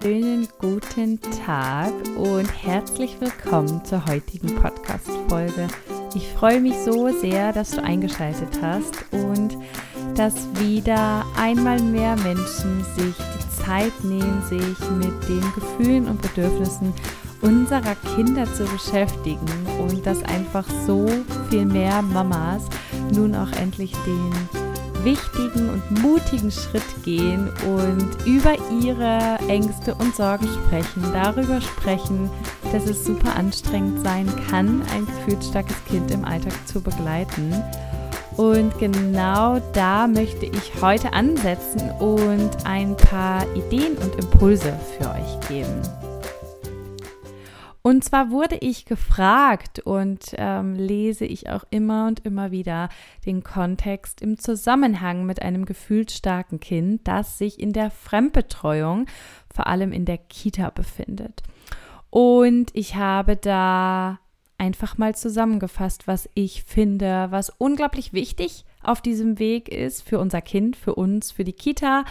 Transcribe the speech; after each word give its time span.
wunderschönen 0.00 0.48
guten 0.58 1.20
Tag 1.44 1.92
und 2.16 2.46
herzlich 2.46 3.16
willkommen 3.20 3.84
zur 3.84 4.04
heutigen 4.06 4.54
Podcast-Folge. 4.54 5.68
Ich 6.14 6.26
freue 6.28 6.60
mich 6.60 6.74
so 6.78 7.08
sehr, 7.08 7.52
dass 7.52 7.72
du 7.72 7.82
eingeschaltet 7.82 8.48
hast 8.62 9.04
und 9.10 9.58
dass 10.14 10.34
wieder 10.58 11.24
einmal 11.36 11.80
mehr 11.80 12.16
Menschen 12.16 12.84
sich 12.96 13.14
die 13.16 13.62
Zeit 13.62 14.04
nehmen, 14.04 14.42
sich 14.48 14.80
mit 14.90 15.28
den 15.28 15.44
Gefühlen 15.54 16.08
und 16.08 16.22
Bedürfnissen 16.22 16.94
unserer 17.42 17.94
Kinder 18.16 18.46
zu 18.54 18.64
beschäftigen 18.64 19.46
und 19.80 20.06
dass 20.06 20.22
einfach 20.22 20.64
so 20.86 21.06
viel 21.50 21.66
mehr 21.66 22.00
Mamas 22.02 22.64
nun 23.12 23.34
auch 23.34 23.52
endlich 23.52 23.92
den 24.06 24.59
wichtigen 25.04 25.70
und 25.70 26.02
mutigen 26.02 26.50
Schritt 26.50 26.82
gehen 27.04 27.48
und 27.66 28.26
über 28.26 28.54
ihre 28.82 29.38
Ängste 29.48 29.94
und 29.94 30.14
Sorgen 30.14 30.48
sprechen, 30.48 31.02
darüber 31.12 31.60
sprechen, 31.60 32.30
dass 32.72 32.84
es 32.84 33.04
super 33.04 33.34
anstrengend 33.36 34.04
sein 34.04 34.26
kann, 34.48 34.82
ein 34.94 35.06
gefühlsstarkes 35.06 35.76
Kind 35.88 36.10
im 36.10 36.24
Alltag 36.24 36.54
zu 36.66 36.80
begleiten. 36.80 37.54
Und 38.36 38.78
genau 38.78 39.60
da 39.72 40.06
möchte 40.06 40.46
ich 40.46 40.80
heute 40.80 41.12
ansetzen 41.12 41.90
und 41.98 42.50
ein 42.64 42.96
paar 42.96 43.44
Ideen 43.54 43.98
und 43.98 44.16
Impulse 44.16 44.78
für 44.98 45.10
euch 45.10 45.48
geben. 45.48 45.82
Und 47.90 48.04
zwar 48.04 48.30
wurde 48.30 48.56
ich 48.60 48.84
gefragt 48.84 49.80
und 49.80 50.26
ähm, 50.36 50.76
lese 50.76 51.24
ich 51.24 51.50
auch 51.50 51.64
immer 51.70 52.06
und 52.06 52.24
immer 52.24 52.52
wieder 52.52 52.88
den 53.26 53.42
Kontext 53.42 54.22
im 54.22 54.38
Zusammenhang 54.38 55.26
mit 55.26 55.42
einem 55.42 55.64
gefühlsstarken 55.64 56.60
Kind, 56.60 57.08
das 57.08 57.36
sich 57.36 57.58
in 57.58 57.72
der 57.72 57.90
Fremdbetreuung, 57.90 59.06
vor 59.52 59.66
allem 59.66 59.90
in 59.90 60.04
der 60.04 60.18
Kita, 60.18 60.70
befindet. 60.70 61.42
Und 62.10 62.70
ich 62.74 62.94
habe 62.94 63.34
da 63.34 64.20
einfach 64.56 64.96
mal 64.96 65.16
zusammengefasst, 65.16 66.06
was 66.06 66.30
ich 66.34 66.62
finde, 66.62 67.26
was 67.30 67.50
unglaublich 67.50 68.12
wichtig 68.12 68.66
auf 68.84 69.00
diesem 69.00 69.40
Weg 69.40 69.68
ist 69.68 70.08
für 70.08 70.20
unser 70.20 70.42
Kind, 70.42 70.76
für 70.76 70.94
uns, 70.94 71.32
für 71.32 71.42
die 71.42 71.54
Kita 71.54 72.04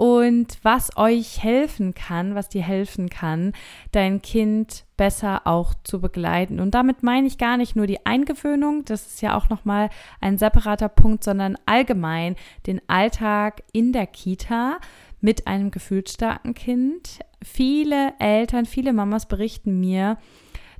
und 0.00 0.56
was 0.62 0.96
euch 0.96 1.42
helfen 1.42 1.92
kann, 1.92 2.34
was 2.34 2.48
dir 2.48 2.62
helfen 2.62 3.10
kann, 3.10 3.52
dein 3.92 4.22
Kind 4.22 4.86
besser 4.96 5.42
auch 5.44 5.74
zu 5.84 6.00
begleiten. 6.00 6.58
Und 6.58 6.70
damit 6.70 7.02
meine 7.02 7.26
ich 7.26 7.36
gar 7.36 7.58
nicht 7.58 7.76
nur 7.76 7.86
die 7.86 8.06
Eingewöhnung, 8.06 8.86
das 8.86 9.06
ist 9.06 9.20
ja 9.20 9.36
auch 9.36 9.50
nochmal 9.50 9.90
ein 10.22 10.38
separater 10.38 10.88
Punkt, 10.88 11.22
sondern 11.22 11.58
allgemein 11.66 12.36
den 12.66 12.80
Alltag 12.88 13.62
in 13.72 13.92
der 13.92 14.06
Kita 14.06 14.78
mit 15.20 15.46
einem 15.46 15.70
gefühlsstarken 15.70 16.54
Kind. 16.54 17.18
Viele 17.44 18.14
Eltern, 18.18 18.64
viele 18.64 18.94
Mamas 18.94 19.26
berichten 19.26 19.80
mir, 19.80 20.16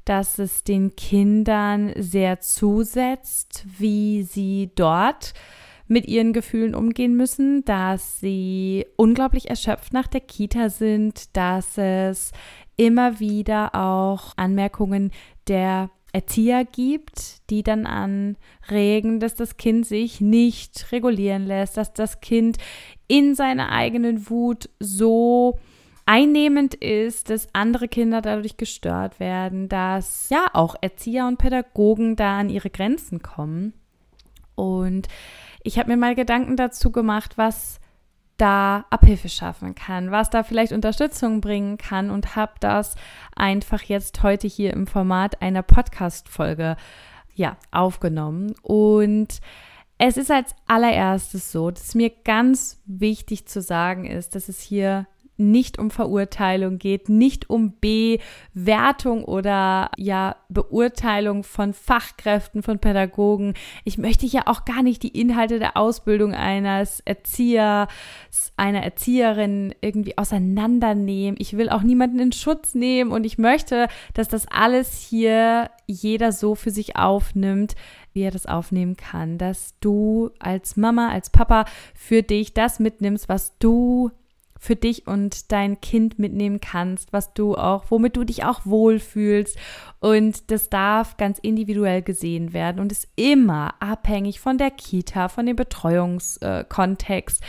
dass 0.06 0.38
es 0.38 0.64
den 0.64 0.96
Kindern 0.96 1.92
sehr 1.94 2.40
zusetzt, 2.40 3.66
wie 3.78 4.22
sie 4.22 4.70
dort 4.74 5.34
mit 5.90 6.06
ihren 6.06 6.32
Gefühlen 6.32 6.76
umgehen 6.76 7.16
müssen, 7.16 7.64
dass 7.64 8.20
sie 8.20 8.86
unglaublich 8.96 9.50
erschöpft 9.50 9.92
nach 9.92 10.06
der 10.06 10.20
Kita 10.20 10.70
sind, 10.70 11.36
dass 11.36 11.76
es 11.76 12.30
immer 12.76 13.18
wieder 13.18 13.74
auch 13.74 14.32
Anmerkungen 14.36 15.10
der 15.48 15.90
Erzieher 16.12 16.64
gibt, 16.64 17.50
die 17.50 17.64
dann 17.64 17.86
anregen, 17.86 19.18
dass 19.18 19.34
das 19.34 19.56
Kind 19.56 19.84
sich 19.84 20.20
nicht 20.20 20.92
regulieren 20.92 21.44
lässt, 21.44 21.76
dass 21.76 21.92
das 21.92 22.20
Kind 22.20 22.58
in 23.08 23.34
seiner 23.34 23.70
eigenen 23.72 24.30
Wut 24.30 24.70
so 24.78 25.58
einnehmend 26.06 26.74
ist, 26.74 27.30
dass 27.30 27.52
andere 27.52 27.88
Kinder 27.88 28.22
dadurch 28.22 28.56
gestört 28.56 29.18
werden, 29.18 29.68
dass 29.68 30.30
ja 30.30 30.46
auch 30.52 30.76
Erzieher 30.80 31.26
und 31.26 31.38
Pädagogen 31.38 32.14
da 32.14 32.38
an 32.38 32.48
ihre 32.48 32.70
Grenzen 32.70 33.22
kommen. 33.22 33.74
Und 34.54 35.08
ich 35.62 35.78
habe 35.78 35.90
mir 35.90 35.96
mal 35.96 36.14
Gedanken 36.14 36.56
dazu 36.56 36.90
gemacht, 36.90 37.36
was 37.36 37.80
da 38.36 38.86
Abhilfe 38.88 39.28
schaffen 39.28 39.74
kann, 39.74 40.10
was 40.10 40.30
da 40.30 40.42
vielleicht 40.42 40.72
Unterstützung 40.72 41.40
bringen 41.42 41.76
kann 41.76 42.10
und 42.10 42.36
habe 42.36 42.54
das 42.60 42.94
einfach 43.36 43.82
jetzt 43.82 44.22
heute 44.22 44.48
hier 44.48 44.72
im 44.72 44.86
Format 44.86 45.42
einer 45.42 45.62
Podcast-Folge 45.62 46.76
ja, 47.34 47.58
aufgenommen. 47.70 48.54
Und 48.62 49.40
es 49.98 50.16
ist 50.16 50.30
als 50.30 50.54
allererstes 50.66 51.52
so, 51.52 51.70
dass 51.70 51.94
mir 51.94 52.10
ganz 52.24 52.80
wichtig 52.86 53.46
zu 53.46 53.60
sagen 53.60 54.06
ist, 54.06 54.34
dass 54.34 54.48
es 54.48 54.60
hier 54.60 55.06
nicht 55.40 55.78
um 55.78 55.90
Verurteilung 55.90 56.78
geht, 56.78 57.08
nicht 57.08 57.50
um 57.50 57.74
Bewertung 57.80 59.24
oder 59.24 59.90
ja 59.96 60.36
Beurteilung 60.48 61.42
von 61.42 61.72
Fachkräften, 61.72 62.62
von 62.62 62.78
Pädagogen. 62.78 63.54
Ich 63.84 63.98
möchte 63.98 64.26
ja 64.26 64.42
auch 64.46 64.64
gar 64.64 64.82
nicht 64.82 65.02
die 65.02 65.18
Inhalte 65.18 65.58
der 65.58 65.76
Ausbildung 65.76 66.34
eines 66.34 67.00
Erziehers, 67.00 67.88
einer 68.56 68.82
Erzieherin 68.82 69.74
irgendwie 69.80 70.18
auseinandernehmen. 70.18 71.36
Ich 71.40 71.56
will 71.56 71.70
auch 71.70 71.82
niemanden 71.82 72.18
in 72.18 72.32
Schutz 72.32 72.74
nehmen 72.74 73.10
und 73.10 73.24
ich 73.24 73.38
möchte, 73.38 73.88
dass 74.14 74.28
das 74.28 74.46
alles 74.48 75.00
hier 75.00 75.70
jeder 75.86 76.32
so 76.32 76.54
für 76.54 76.70
sich 76.70 76.96
aufnimmt, 76.96 77.74
wie 78.12 78.22
er 78.22 78.30
das 78.30 78.46
aufnehmen 78.46 78.96
kann, 78.96 79.38
dass 79.38 79.74
du 79.80 80.30
als 80.38 80.76
Mama, 80.76 81.08
als 81.08 81.30
Papa 81.30 81.64
für 81.94 82.22
dich 82.22 82.54
das 82.54 82.78
mitnimmst, 82.78 83.28
was 83.28 83.56
du 83.58 84.10
für 84.60 84.76
dich 84.76 85.06
und 85.06 85.50
dein 85.50 85.80
Kind 85.80 86.18
mitnehmen 86.18 86.60
kannst, 86.60 87.14
was 87.14 87.32
du 87.32 87.56
auch, 87.56 87.86
womit 87.88 88.16
du 88.16 88.24
dich 88.24 88.44
auch 88.44 88.60
wohlfühlst. 88.66 89.58
Und 90.00 90.50
das 90.50 90.68
darf 90.68 91.16
ganz 91.16 91.38
individuell 91.38 92.02
gesehen 92.02 92.52
werden 92.52 92.78
und 92.78 92.92
ist 92.92 93.08
immer 93.16 93.74
abhängig 93.80 94.38
von 94.38 94.58
der 94.58 94.70
Kita, 94.70 95.28
von 95.28 95.46
dem 95.46 95.56
Betreuungskontext. 95.56 97.42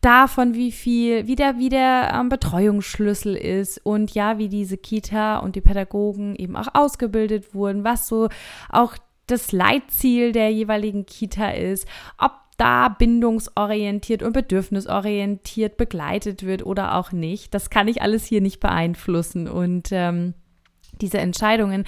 davon, 0.00 0.54
wie 0.54 0.70
viel, 0.70 1.26
wie 1.26 1.34
der, 1.34 1.58
wie 1.58 1.68
der 1.68 2.12
ähm, 2.14 2.28
Betreuungsschlüssel 2.28 3.34
ist 3.36 3.84
und 3.84 4.12
ja, 4.14 4.38
wie 4.38 4.48
diese 4.48 4.76
Kita 4.76 5.38
und 5.38 5.56
die 5.56 5.60
Pädagogen 5.60 6.36
eben 6.36 6.56
auch 6.56 6.68
ausgebildet 6.72 7.54
wurden, 7.54 7.82
was 7.84 8.06
so 8.06 8.28
auch 8.68 8.96
das 9.26 9.52
Leitziel 9.52 10.32
der 10.32 10.52
jeweiligen 10.52 11.04
Kita 11.06 11.50
ist, 11.50 11.86
ob 12.16 12.32
da 12.58 12.88
bindungsorientiert 12.88 14.22
und 14.22 14.32
bedürfnisorientiert 14.32 15.76
begleitet 15.76 16.44
wird 16.44 16.66
oder 16.66 16.96
auch 16.96 17.12
nicht. 17.12 17.54
Das 17.54 17.70
kann 17.70 17.88
ich 17.88 18.02
alles 18.02 18.26
hier 18.26 18.40
nicht 18.40 18.60
beeinflussen. 18.60 19.48
Und 19.48 19.88
ähm, 19.92 20.34
diese 21.00 21.18
Entscheidungen 21.18 21.84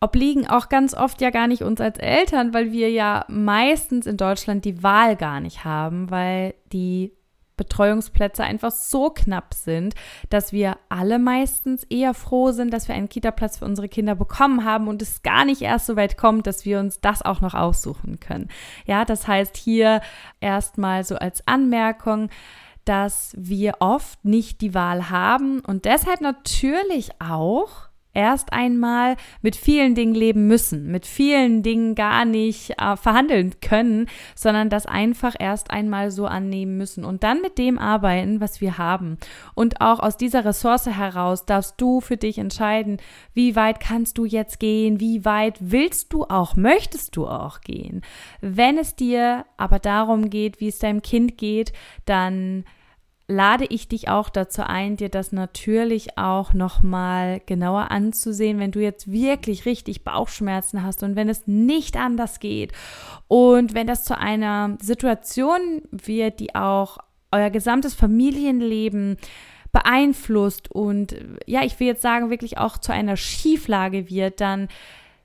obliegen 0.00 0.46
auch 0.46 0.68
ganz 0.68 0.94
oft 0.94 1.20
ja 1.20 1.30
gar 1.30 1.48
nicht 1.48 1.62
uns 1.62 1.80
als 1.80 1.98
Eltern, 1.98 2.54
weil 2.54 2.70
wir 2.70 2.90
ja 2.90 3.24
meistens 3.28 4.06
in 4.06 4.16
Deutschland 4.16 4.64
die 4.64 4.82
Wahl 4.84 5.16
gar 5.16 5.40
nicht 5.40 5.64
haben, 5.64 6.10
weil 6.10 6.54
die 6.72 7.12
Betreuungsplätze 7.58 8.42
einfach 8.42 8.70
so 8.70 9.10
knapp 9.10 9.52
sind, 9.52 9.94
dass 10.30 10.52
wir 10.52 10.78
alle 10.88 11.18
meistens 11.18 11.84
eher 11.84 12.14
froh 12.14 12.52
sind, 12.52 12.72
dass 12.72 12.88
wir 12.88 12.94
einen 12.94 13.10
Kita-Platz 13.10 13.58
für 13.58 13.66
unsere 13.66 13.90
Kinder 13.90 14.14
bekommen 14.14 14.64
haben 14.64 14.88
und 14.88 15.02
es 15.02 15.22
gar 15.22 15.44
nicht 15.44 15.60
erst 15.60 15.84
so 15.84 15.96
weit 15.96 16.16
kommt, 16.16 16.46
dass 16.46 16.64
wir 16.64 16.80
uns 16.80 17.00
das 17.02 17.20
auch 17.20 17.42
noch 17.42 17.52
aussuchen 17.52 18.18
können. 18.20 18.48
Ja, 18.86 19.04
das 19.04 19.28
heißt 19.28 19.58
hier 19.58 20.00
erstmal 20.40 21.04
so 21.04 21.16
als 21.16 21.46
Anmerkung, 21.46 22.30
dass 22.86 23.34
wir 23.36 23.74
oft 23.80 24.24
nicht 24.24 24.62
die 24.62 24.72
Wahl 24.72 25.10
haben 25.10 25.60
und 25.60 25.84
deshalb 25.84 26.22
natürlich 26.22 27.10
auch 27.20 27.87
erst 28.18 28.52
einmal 28.52 29.16
mit 29.42 29.54
vielen 29.54 29.94
Dingen 29.94 30.14
leben 30.14 30.48
müssen, 30.48 30.90
mit 30.90 31.06
vielen 31.06 31.62
Dingen 31.62 31.94
gar 31.94 32.24
nicht 32.24 32.70
äh, 32.70 32.96
verhandeln 32.96 33.54
können, 33.60 34.08
sondern 34.34 34.70
das 34.70 34.86
einfach 34.86 35.36
erst 35.38 35.70
einmal 35.70 36.10
so 36.10 36.26
annehmen 36.26 36.76
müssen 36.76 37.04
und 37.04 37.22
dann 37.22 37.40
mit 37.40 37.58
dem 37.58 37.78
arbeiten, 37.78 38.40
was 38.40 38.60
wir 38.60 38.76
haben. 38.76 39.18
Und 39.54 39.80
auch 39.80 40.00
aus 40.00 40.16
dieser 40.16 40.44
Ressource 40.44 40.86
heraus 40.86 41.46
darfst 41.46 41.74
du 41.80 42.00
für 42.00 42.16
dich 42.16 42.38
entscheiden, 42.38 42.96
wie 43.34 43.54
weit 43.54 43.78
kannst 43.78 44.18
du 44.18 44.24
jetzt 44.24 44.58
gehen, 44.58 44.98
wie 44.98 45.24
weit 45.24 45.56
willst 45.60 46.12
du 46.12 46.24
auch, 46.24 46.56
möchtest 46.56 47.14
du 47.14 47.28
auch 47.28 47.60
gehen. 47.60 48.02
Wenn 48.40 48.78
es 48.78 48.96
dir 48.96 49.44
aber 49.56 49.78
darum 49.78 50.28
geht, 50.28 50.58
wie 50.58 50.68
es 50.68 50.80
deinem 50.80 51.02
Kind 51.02 51.38
geht, 51.38 51.72
dann 52.04 52.64
lade 53.28 53.66
ich 53.68 53.88
dich 53.88 54.08
auch 54.08 54.30
dazu 54.30 54.62
ein, 54.62 54.96
dir 54.96 55.10
das 55.10 55.32
natürlich 55.32 56.16
auch 56.16 56.54
nochmal 56.54 57.42
genauer 57.44 57.90
anzusehen, 57.90 58.58
wenn 58.58 58.72
du 58.72 58.80
jetzt 58.80 59.12
wirklich 59.12 59.66
richtig 59.66 60.02
Bauchschmerzen 60.02 60.82
hast 60.82 61.02
und 61.02 61.14
wenn 61.14 61.28
es 61.28 61.46
nicht 61.46 61.96
anders 61.96 62.40
geht. 62.40 62.72
Und 63.28 63.74
wenn 63.74 63.86
das 63.86 64.04
zu 64.04 64.16
einer 64.16 64.78
Situation 64.80 65.82
wird, 65.90 66.40
die 66.40 66.54
auch 66.54 66.96
euer 67.30 67.50
gesamtes 67.50 67.94
Familienleben 67.94 69.18
beeinflusst 69.72 70.70
und 70.70 71.14
ja, 71.46 71.62
ich 71.62 71.78
will 71.78 71.88
jetzt 71.88 72.00
sagen, 72.00 72.30
wirklich 72.30 72.56
auch 72.56 72.78
zu 72.78 72.92
einer 72.92 73.18
Schieflage 73.18 74.08
wird, 74.08 74.40
dann 74.40 74.68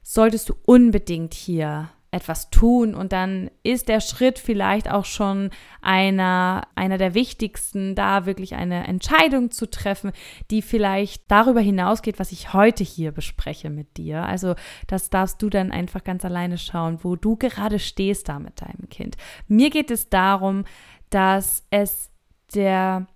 solltest 0.02 0.50
du 0.50 0.56
unbedingt 0.66 1.34
hier 1.34 1.90
etwas 2.14 2.50
tun 2.50 2.94
und 2.94 3.12
dann 3.12 3.50
ist 3.64 3.90
der 3.90 4.00
Schritt 4.00 4.38
vielleicht 4.38 4.90
auch 4.90 5.06
schon 5.06 5.50
einer, 5.82 6.68
einer 6.76 6.98
der 6.98 7.14
wichtigsten, 7.14 7.96
da 7.96 8.26
wirklich 8.26 8.56
eine 8.56 8.88
Entscheidung 8.88 9.52
zu 9.52 9.70
treffen, 9.70 10.12
die 10.52 10.62
vielleicht 10.62 11.30
darüber 11.30 11.60
hinausgeht, 11.60 12.20
was 12.20 12.32
ich 12.32 12.54
heute 12.54 12.84
hier 12.84 13.12
bespreche 13.12 13.70
mit 13.70 13.98
dir. 13.98 14.24
Also 14.24 14.56
das 14.88 15.10
darfst 15.10 15.42
du 15.42 15.50
dann 15.50 15.72
einfach 15.72 16.04
ganz 16.04 16.24
alleine 16.24 16.58
schauen, 16.58 17.00
wo 17.02 17.16
du 17.16 17.36
gerade 17.36 17.80
stehst 17.80 18.30
da 18.30 18.40
mit 18.40 18.62
deinem 18.62 18.90
Kind. 18.90 19.18
Mir 19.48 19.70
geht 19.70 19.90
es 19.90 20.10
darum, 20.10 20.66
dass 21.10 21.66
es 21.72 22.12
der 22.54 23.08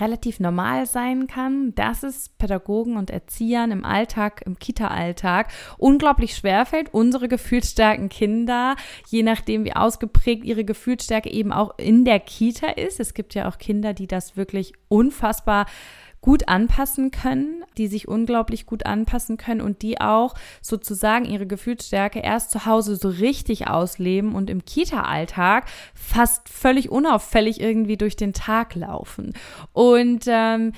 relativ 0.00 0.40
normal 0.40 0.86
sein 0.86 1.26
kann, 1.26 1.74
dass 1.74 2.02
es 2.02 2.28
Pädagogen 2.28 2.96
und 2.96 3.10
Erziehern 3.10 3.70
im 3.70 3.84
Alltag, 3.84 4.42
im 4.44 4.58
Kita-Alltag 4.58 5.48
unglaublich 5.78 6.36
schwerfällt, 6.36 6.92
unsere 6.92 7.28
gefühlsstarken 7.28 8.08
Kinder, 8.08 8.76
je 9.08 9.22
nachdem 9.22 9.64
wie 9.64 9.74
ausgeprägt 9.74 10.44
ihre 10.44 10.64
Gefühlsstärke 10.64 11.30
eben 11.30 11.52
auch 11.52 11.78
in 11.78 12.04
der 12.04 12.20
Kita 12.20 12.68
ist. 12.68 13.00
Es 13.00 13.14
gibt 13.14 13.34
ja 13.34 13.48
auch 13.48 13.58
Kinder, 13.58 13.94
die 13.94 14.06
das 14.06 14.36
wirklich 14.36 14.72
unfassbar 14.88 15.66
gut 16.24 16.48
anpassen 16.48 17.10
können, 17.10 17.64
die 17.76 17.86
sich 17.86 18.08
unglaublich 18.08 18.64
gut 18.64 18.86
anpassen 18.86 19.36
können 19.36 19.60
und 19.60 19.82
die 19.82 20.00
auch 20.00 20.34
sozusagen 20.62 21.26
ihre 21.26 21.46
Gefühlsstärke 21.46 22.20
erst 22.20 22.50
zu 22.50 22.64
Hause 22.64 22.96
so 22.96 23.10
richtig 23.10 23.68
ausleben 23.68 24.34
und 24.34 24.48
im 24.48 24.64
Kita-Alltag 24.64 25.66
fast 25.92 26.48
völlig 26.48 26.90
unauffällig 26.90 27.60
irgendwie 27.60 27.98
durch 27.98 28.16
den 28.16 28.32
Tag 28.32 28.74
laufen. 28.74 29.34
Und 29.74 30.24
ähm, 30.26 30.72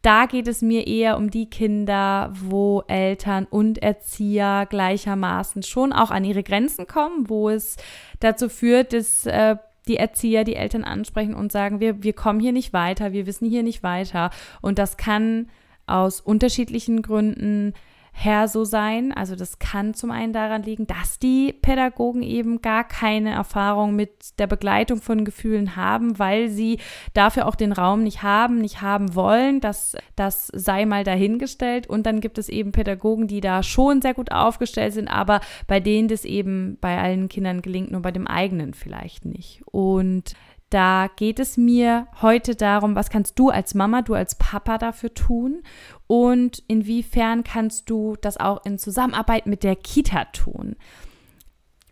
da 0.00 0.24
geht 0.24 0.48
es 0.48 0.62
mir 0.62 0.86
eher 0.86 1.18
um 1.18 1.30
die 1.30 1.50
Kinder, 1.50 2.32
wo 2.32 2.82
Eltern 2.88 3.44
und 3.44 3.76
Erzieher 3.82 4.64
gleichermaßen 4.64 5.62
schon 5.62 5.92
auch 5.92 6.10
an 6.10 6.24
ihre 6.24 6.42
Grenzen 6.42 6.86
kommen, 6.86 7.28
wo 7.28 7.50
es 7.50 7.76
dazu 8.20 8.48
führt, 8.48 8.94
dass 8.94 9.26
äh, 9.26 9.56
die 9.88 9.96
Erzieher, 9.96 10.44
die 10.44 10.56
Eltern 10.56 10.84
ansprechen 10.84 11.34
und 11.34 11.52
sagen, 11.52 11.80
wir, 11.80 12.02
wir 12.02 12.12
kommen 12.12 12.40
hier 12.40 12.52
nicht 12.52 12.72
weiter, 12.72 13.12
wir 13.12 13.26
wissen 13.26 13.48
hier 13.48 13.62
nicht 13.62 13.82
weiter. 13.82 14.30
Und 14.60 14.78
das 14.78 14.96
kann 14.96 15.48
aus 15.86 16.20
unterschiedlichen 16.20 17.02
Gründen 17.02 17.72
her 18.18 18.48
so 18.48 18.64
sein. 18.64 19.12
Also 19.12 19.36
das 19.36 19.58
kann 19.58 19.92
zum 19.92 20.10
einen 20.10 20.32
daran 20.32 20.62
liegen, 20.62 20.86
dass 20.86 21.18
die 21.18 21.52
Pädagogen 21.52 22.22
eben 22.22 22.62
gar 22.62 22.82
keine 22.82 23.30
Erfahrung 23.30 23.94
mit 23.94 24.38
der 24.38 24.46
Begleitung 24.46 25.02
von 25.02 25.26
Gefühlen 25.26 25.76
haben, 25.76 26.18
weil 26.18 26.48
sie 26.48 26.78
dafür 27.12 27.46
auch 27.46 27.54
den 27.54 27.72
Raum 27.72 28.02
nicht 28.02 28.22
haben, 28.22 28.58
nicht 28.58 28.80
haben 28.80 29.14
wollen. 29.14 29.60
Das, 29.60 29.96
das 30.16 30.46
sei 30.54 30.86
mal 30.86 31.04
dahingestellt. 31.04 31.86
Und 31.86 32.06
dann 32.06 32.20
gibt 32.20 32.38
es 32.38 32.48
eben 32.48 32.72
Pädagogen, 32.72 33.28
die 33.28 33.42
da 33.42 33.62
schon 33.62 34.00
sehr 34.00 34.14
gut 34.14 34.32
aufgestellt 34.32 34.94
sind, 34.94 35.08
aber 35.08 35.40
bei 35.66 35.78
denen 35.78 36.08
das 36.08 36.24
eben 36.24 36.78
bei 36.80 36.98
allen 36.98 37.28
Kindern 37.28 37.60
gelingt, 37.60 37.90
nur 37.90 38.00
bei 38.00 38.12
dem 38.12 38.26
eigenen 38.26 38.72
vielleicht 38.72 39.26
nicht. 39.26 39.62
Und 39.66 40.32
da 40.76 41.08
geht 41.16 41.40
es 41.40 41.56
mir 41.56 42.06
heute 42.20 42.54
darum, 42.54 42.96
was 42.96 43.08
kannst 43.08 43.38
du 43.38 43.48
als 43.48 43.74
Mama, 43.74 44.02
du 44.02 44.12
als 44.12 44.34
Papa 44.34 44.76
dafür 44.76 45.14
tun 45.14 45.62
und 46.06 46.62
inwiefern 46.68 47.44
kannst 47.44 47.88
du 47.88 48.16
das 48.20 48.36
auch 48.36 48.62
in 48.66 48.78
Zusammenarbeit 48.78 49.46
mit 49.46 49.62
der 49.62 49.74
Kita 49.74 50.26
tun. 50.26 50.76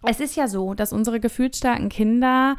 Es 0.02 0.20
ist 0.20 0.36
ja 0.36 0.48
so, 0.48 0.74
dass 0.74 0.92
unsere 0.92 1.18
gefühlsstarken 1.18 1.88
Kinder 1.88 2.56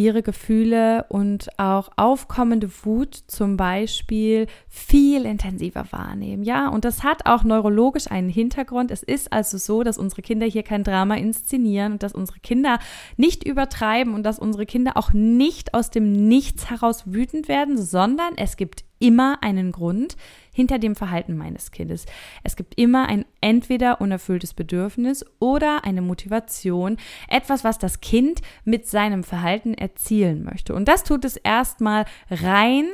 ihre 0.00 0.22
Gefühle 0.22 1.04
und 1.08 1.48
auch 1.58 1.90
aufkommende 1.96 2.70
Wut 2.84 3.14
zum 3.26 3.56
Beispiel 3.56 4.46
viel 4.68 5.26
intensiver 5.26 5.84
wahrnehmen. 5.90 6.42
Ja, 6.42 6.68
und 6.68 6.84
das 6.84 7.02
hat 7.02 7.26
auch 7.26 7.44
neurologisch 7.44 8.10
einen 8.10 8.30
Hintergrund. 8.30 8.90
Es 8.90 9.02
ist 9.02 9.32
also 9.32 9.58
so, 9.58 9.82
dass 9.82 9.98
unsere 9.98 10.22
Kinder 10.22 10.46
hier 10.46 10.62
kein 10.62 10.84
Drama 10.84 11.16
inszenieren 11.16 11.92
und 11.92 12.02
dass 12.02 12.14
unsere 12.14 12.40
Kinder 12.40 12.78
nicht 13.16 13.46
übertreiben 13.46 14.14
und 14.14 14.22
dass 14.22 14.38
unsere 14.38 14.66
Kinder 14.66 14.96
auch 14.96 15.12
nicht 15.12 15.74
aus 15.74 15.90
dem 15.90 16.12
Nichts 16.12 16.70
heraus 16.70 17.04
wütend 17.06 17.48
werden, 17.48 17.76
sondern 17.76 18.34
es 18.36 18.56
gibt 18.56 18.84
immer 19.00 19.42
einen 19.42 19.72
Grund, 19.72 20.16
hinter 20.52 20.78
dem 20.78 20.94
Verhalten 20.94 21.36
meines 21.36 21.70
Kindes. 21.70 22.06
Es 22.42 22.56
gibt 22.56 22.78
immer 22.78 23.08
ein 23.08 23.24
entweder 23.40 24.00
unerfülltes 24.00 24.54
Bedürfnis 24.54 25.24
oder 25.38 25.84
eine 25.84 26.02
Motivation, 26.02 26.98
etwas, 27.28 27.64
was 27.64 27.78
das 27.78 28.00
Kind 28.00 28.42
mit 28.64 28.86
seinem 28.86 29.24
Verhalten 29.24 29.74
erzielen 29.74 30.44
möchte. 30.44 30.74
Und 30.74 30.86
das 30.86 31.04
tut 31.04 31.24
es 31.24 31.36
erstmal 31.36 32.04
rein 32.30 32.88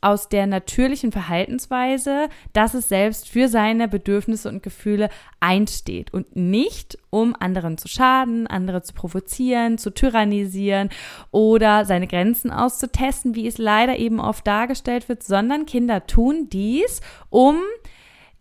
aus 0.00 0.28
der 0.28 0.46
natürlichen 0.46 1.12
Verhaltensweise, 1.12 2.28
dass 2.52 2.74
es 2.74 2.88
selbst 2.88 3.28
für 3.28 3.48
seine 3.48 3.88
Bedürfnisse 3.88 4.48
und 4.48 4.62
Gefühle 4.62 5.10
einsteht 5.40 6.12
und 6.12 6.36
nicht, 6.36 6.98
um 7.10 7.36
anderen 7.38 7.76
zu 7.76 7.88
schaden, 7.88 8.46
andere 8.46 8.82
zu 8.82 8.94
provozieren, 8.94 9.78
zu 9.78 9.90
tyrannisieren 9.90 10.90
oder 11.30 11.84
seine 11.84 12.06
Grenzen 12.06 12.50
auszutesten, 12.50 13.34
wie 13.34 13.46
es 13.46 13.58
leider 13.58 13.98
eben 13.98 14.20
oft 14.20 14.46
dargestellt 14.46 15.08
wird, 15.08 15.22
sondern 15.22 15.66
Kinder 15.66 16.06
tun 16.06 16.48
dies, 16.50 17.00
um 17.28 17.56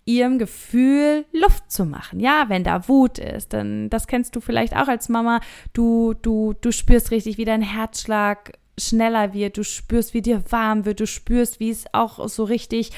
ihrem 0.06 0.40
Gefühl 0.40 1.26
Luft 1.32 1.72
zu 1.72 1.86
machen. 1.86 2.20
Ja, 2.20 2.46
wenn 2.48 2.64
da 2.64 2.88
Wut 2.88 3.20
ist, 3.20 3.54
dann 3.54 3.90
das 3.90 4.08
kennst 4.08 4.36
du 4.36 4.42
vielleicht 4.42 4.76
auch 4.76 4.88
als 4.88 5.08
Mama, 5.08 5.40
du 5.74 6.16
du 6.16 6.56
du 6.60 6.72
spürst 6.72 7.12
richtig, 7.12 7.38
wie 7.38 7.46
dein 7.46 7.62
Herzschlag 7.62 8.54
schneller 8.80 9.34
wird, 9.34 9.58
du 9.58 9.64
spürst, 9.64 10.14
wie 10.14 10.22
dir 10.22 10.44
warm 10.50 10.86
wird, 10.86 11.00
du 11.00 11.08
spürst, 11.08 11.60
wie 11.60 11.70
es 11.70 11.86
auch 11.94 12.28
so 12.28 12.44
richtig 12.44 12.92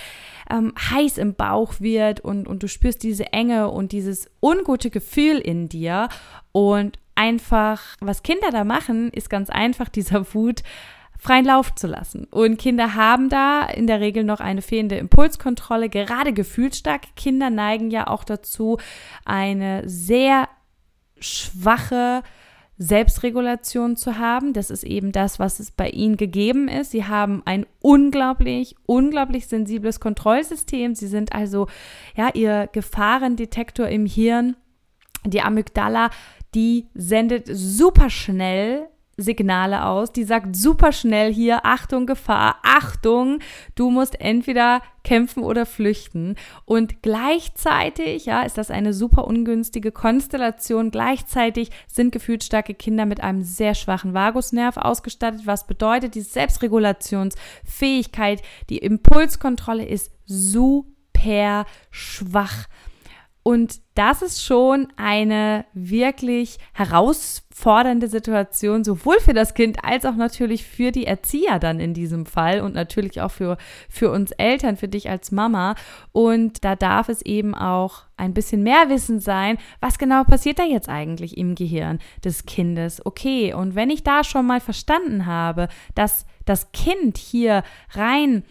ähm, 0.49 0.73
heiß 0.77 1.17
im 1.17 1.35
Bauch 1.35 1.79
wird 1.79 2.19
und, 2.19 2.47
und 2.47 2.63
du 2.63 2.67
spürst 2.67 3.03
diese 3.03 3.33
Enge 3.33 3.69
und 3.69 3.91
dieses 3.91 4.29
ungute 4.41 4.89
Gefühl 4.89 5.37
in 5.37 5.69
dir. 5.69 6.09
Und 6.51 6.99
einfach, 7.15 7.81
was 7.99 8.23
Kinder 8.23 8.51
da 8.51 8.63
machen, 8.63 9.09
ist 9.11 9.29
ganz 9.29 9.49
einfach, 9.49 9.89
dieser 9.89 10.33
Wut 10.33 10.63
freien 11.21 11.45
Lauf 11.45 11.75
zu 11.75 11.85
lassen. 11.85 12.25
Und 12.31 12.57
Kinder 12.57 12.95
haben 12.95 13.29
da 13.29 13.67
in 13.67 13.85
der 13.85 13.99
Regel 13.99 14.23
noch 14.23 14.39
eine 14.39 14.63
fehlende 14.63 14.95
Impulskontrolle. 14.95 15.87
Gerade 15.87 16.33
gefühlsstarke 16.33 17.09
Kinder 17.15 17.51
neigen 17.51 17.91
ja 17.91 18.07
auch 18.07 18.23
dazu, 18.23 18.79
eine 19.23 19.87
sehr 19.87 20.49
schwache 21.19 22.23
Selbstregulation 22.81 23.95
zu 23.95 24.17
haben. 24.17 24.53
Das 24.53 24.71
ist 24.71 24.83
eben 24.83 25.11
das, 25.11 25.37
was 25.37 25.59
es 25.59 25.69
bei 25.69 25.89
ihnen 25.89 26.17
gegeben 26.17 26.67
ist. 26.67 26.89
Sie 26.89 27.05
haben 27.05 27.43
ein 27.45 27.67
unglaublich, 27.79 28.75
unglaublich 28.87 29.45
sensibles 29.45 29.99
Kontrollsystem. 29.99 30.95
Sie 30.95 31.07
sind 31.07 31.31
also, 31.31 31.67
ja, 32.17 32.29
ihr 32.33 32.67
Gefahrendetektor 32.71 33.87
im 33.87 34.07
Hirn, 34.07 34.55
die 35.25 35.41
Amygdala, 35.41 36.09
die 36.55 36.87
sendet 36.95 37.47
super 37.51 38.09
schnell 38.09 38.89
Signale 39.21 39.85
aus. 39.85 40.11
Die 40.11 40.23
sagt 40.23 40.55
super 40.55 40.91
schnell 40.91 41.33
hier, 41.33 41.65
Achtung, 41.65 42.05
Gefahr, 42.05 42.57
Achtung, 42.63 43.39
du 43.75 43.89
musst 43.89 44.19
entweder 44.19 44.81
kämpfen 45.03 45.43
oder 45.43 45.65
flüchten. 45.65 46.35
Und 46.65 47.01
gleichzeitig, 47.01 48.25
ja, 48.25 48.43
ist 48.43 48.57
das 48.57 48.71
eine 48.71 48.93
super 48.93 49.25
ungünstige 49.25 49.91
Konstellation. 49.91 50.91
Gleichzeitig 50.91 51.71
sind 51.87 52.11
gefühlsstarke 52.11 52.73
Kinder 52.73 53.05
mit 53.05 53.21
einem 53.21 53.41
sehr 53.41 53.75
schwachen 53.75 54.13
Vagusnerv 54.13 54.77
ausgestattet, 54.77 55.41
was 55.45 55.67
bedeutet, 55.67 56.15
die 56.15 56.21
Selbstregulationsfähigkeit, 56.21 58.41
die 58.69 58.77
Impulskontrolle 58.77 59.85
ist 59.85 60.11
super 60.25 61.65
schwach. 61.89 62.67
Und 63.43 63.81
das 63.95 64.21
ist 64.21 64.43
schon 64.43 64.87
eine 64.97 65.65
wirklich 65.73 66.59
herausfordernde 66.73 68.07
Situation, 68.07 68.83
sowohl 68.83 69.19
für 69.19 69.33
das 69.33 69.55
Kind 69.55 69.83
als 69.83 70.05
auch 70.05 70.15
natürlich 70.15 70.63
für 70.63 70.91
die 70.91 71.07
Erzieher 71.07 71.57
dann 71.57 71.79
in 71.79 71.95
diesem 71.95 72.27
Fall 72.27 72.61
und 72.61 72.75
natürlich 72.75 73.19
auch 73.19 73.31
für, 73.31 73.57
für 73.89 74.11
uns 74.11 74.31
Eltern, 74.33 74.77
für 74.77 74.87
dich 74.87 75.09
als 75.09 75.31
Mama. 75.31 75.73
Und 76.11 76.63
da 76.63 76.75
darf 76.75 77.09
es 77.09 77.23
eben 77.23 77.55
auch 77.55 78.03
ein 78.15 78.35
bisschen 78.35 78.61
mehr 78.61 78.89
Wissen 78.89 79.19
sein, 79.19 79.57
was 79.79 79.97
genau 79.97 80.23
passiert 80.23 80.59
da 80.59 80.63
jetzt 80.63 80.87
eigentlich 80.87 81.35
im 81.35 81.55
Gehirn 81.55 81.97
des 82.23 82.45
Kindes. 82.45 83.03
Okay, 83.03 83.55
und 83.55 83.73
wenn 83.73 83.89
ich 83.89 84.03
da 84.03 84.23
schon 84.23 84.45
mal 84.45 84.59
verstanden 84.59 85.25
habe, 85.25 85.67
dass 85.95 86.27
das 86.45 86.71
Kind 86.73 87.17
hier 87.17 87.63
rein 87.93 88.43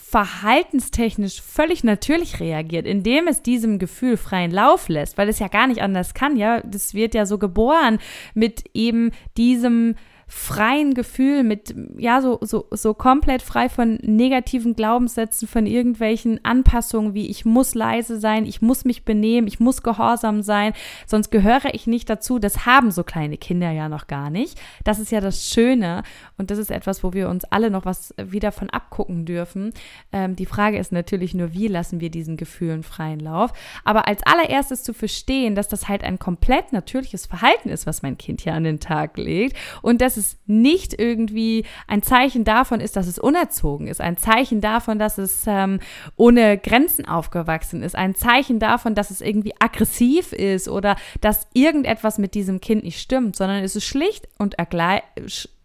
verhaltenstechnisch 0.00 1.40
völlig 1.40 1.84
natürlich 1.84 2.40
reagiert, 2.40 2.86
indem 2.86 3.28
es 3.28 3.42
diesem 3.42 3.78
Gefühl 3.78 4.16
freien 4.16 4.50
Lauf 4.50 4.88
lässt, 4.88 5.18
weil 5.18 5.28
es 5.28 5.38
ja 5.38 5.48
gar 5.48 5.66
nicht 5.66 5.82
anders 5.82 6.14
kann, 6.14 6.36
ja, 6.36 6.60
das 6.60 6.94
wird 6.94 7.14
ja 7.14 7.26
so 7.26 7.38
geboren 7.38 7.98
mit 8.34 8.64
eben 8.74 9.10
diesem 9.36 9.94
freien 10.28 10.94
Gefühl, 10.94 11.44
mit, 11.44 11.72
ja, 11.96 12.20
so, 12.20 12.38
so, 12.40 12.66
so 12.72 12.94
komplett 12.94 13.42
frei 13.42 13.68
von 13.68 13.94
negativen 14.02 14.74
Glaubenssätzen, 14.74 15.46
von 15.46 15.66
irgendwelchen 15.66 16.44
Anpassungen, 16.44 17.14
wie 17.14 17.28
ich 17.28 17.44
muss 17.44 17.76
leise 17.76 18.18
sein, 18.18 18.44
ich 18.44 18.60
muss 18.60 18.84
mich 18.84 19.04
benehmen, 19.04 19.46
ich 19.46 19.60
muss 19.60 19.84
gehorsam 19.84 20.42
sein, 20.42 20.72
sonst 21.06 21.30
gehöre 21.30 21.72
ich 21.74 21.86
nicht 21.86 22.10
dazu. 22.10 22.40
Das 22.40 22.66
haben 22.66 22.90
so 22.90 23.04
kleine 23.04 23.38
Kinder 23.38 23.70
ja 23.70 23.88
noch 23.88 24.08
gar 24.08 24.30
nicht. 24.30 24.60
Das 24.82 24.98
ist 24.98 25.12
ja 25.12 25.20
das 25.20 25.48
Schöne 25.48 26.02
und 26.38 26.50
das 26.50 26.58
ist 26.58 26.72
etwas, 26.72 27.04
wo 27.04 27.12
wir 27.12 27.28
uns 27.28 27.44
alle 27.44 27.70
noch 27.70 27.84
was 27.84 28.12
wieder 28.16 28.50
von 28.50 28.68
abgucken 28.68 29.26
dürfen. 29.26 29.72
Ähm, 30.12 30.34
die 30.34 30.46
Frage 30.46 30.78
ist 30.78 30.90
natürlich 30.90 31.34
nur, 31.34 31.52
wie 31.52 31.68
lassen 31.68 32.00
wir 32.00 32.10
diesen 32.10 32.36
Gefühlen 32.36 32.82
freien 32.82 33.20
Lauf. 33.20 33.52
Aber 33.84 34.08
als 34.08 34.24
allererstes 34.24 34.82
zu 34.82 34.92
verstehen, 34.92 35.54
dass 35.54 35.68
das 35.68 35.86
halt 35.86 36.02
ein 36.02 36.18
komplett 36.18 36.72
natürliches 36.72 37.26
Verhalten 37.26 37.68
ist, 37.68 37.86
was 37.86 38.02
mein 38.02 38.18
Kind 38.18 38.40
hier 38.40 38.54
an 38.54 38.64
den 38.64 38.80
Tag 38.80 39.16
legt 39.18 39.56
und 39.82 40.00
dass 40.00 40.15
es 40.16 40.38
nicht 40.46 40.98
irgendwie 40.98 41.64
ein 41.86 42.02
Zeichen 42.02 42.44
davon 42.44 42.80
ist, 42.80 42.96
dass 42.96 43.06
es 43.06 43.18
unerzogen 43.18 43.86
ist, 43.86 44.00
ein 44.00 44.16
Zeichen 44.16 44.60
davon, 44.60 44.98
dass 44.98 45.18
es 45.18 45.44
ähm, 45.46 45.80
ohne 46.16 46.58
Grenzen 46.58 47.06
aufgewachsen 47.06 47.82
ist, 47.82 47.96
ein 47.96 48.14
Zeichen 48.14 48.58
davon, 48.58 48.94
dass 48.94 49.10
es 49.10 49.20
irgendwie 49.20 49.54
aggressiv 49.58 50.32
ist 50.32 50.68
oder 50.68 50.96
dass 51.20 51.46
irgendetwas 51.52 52.18
mit 52.18 52.34
diesem 52.34 52.60
Kind 52.60 52.84
nicht 52.84 53.00
stimmt, 53.00 53.36
sondern 53.36 53.62
es 53.62 53.76
ist 53.76 53.84
schlicht 53.84 54.28
und 54.38 54.56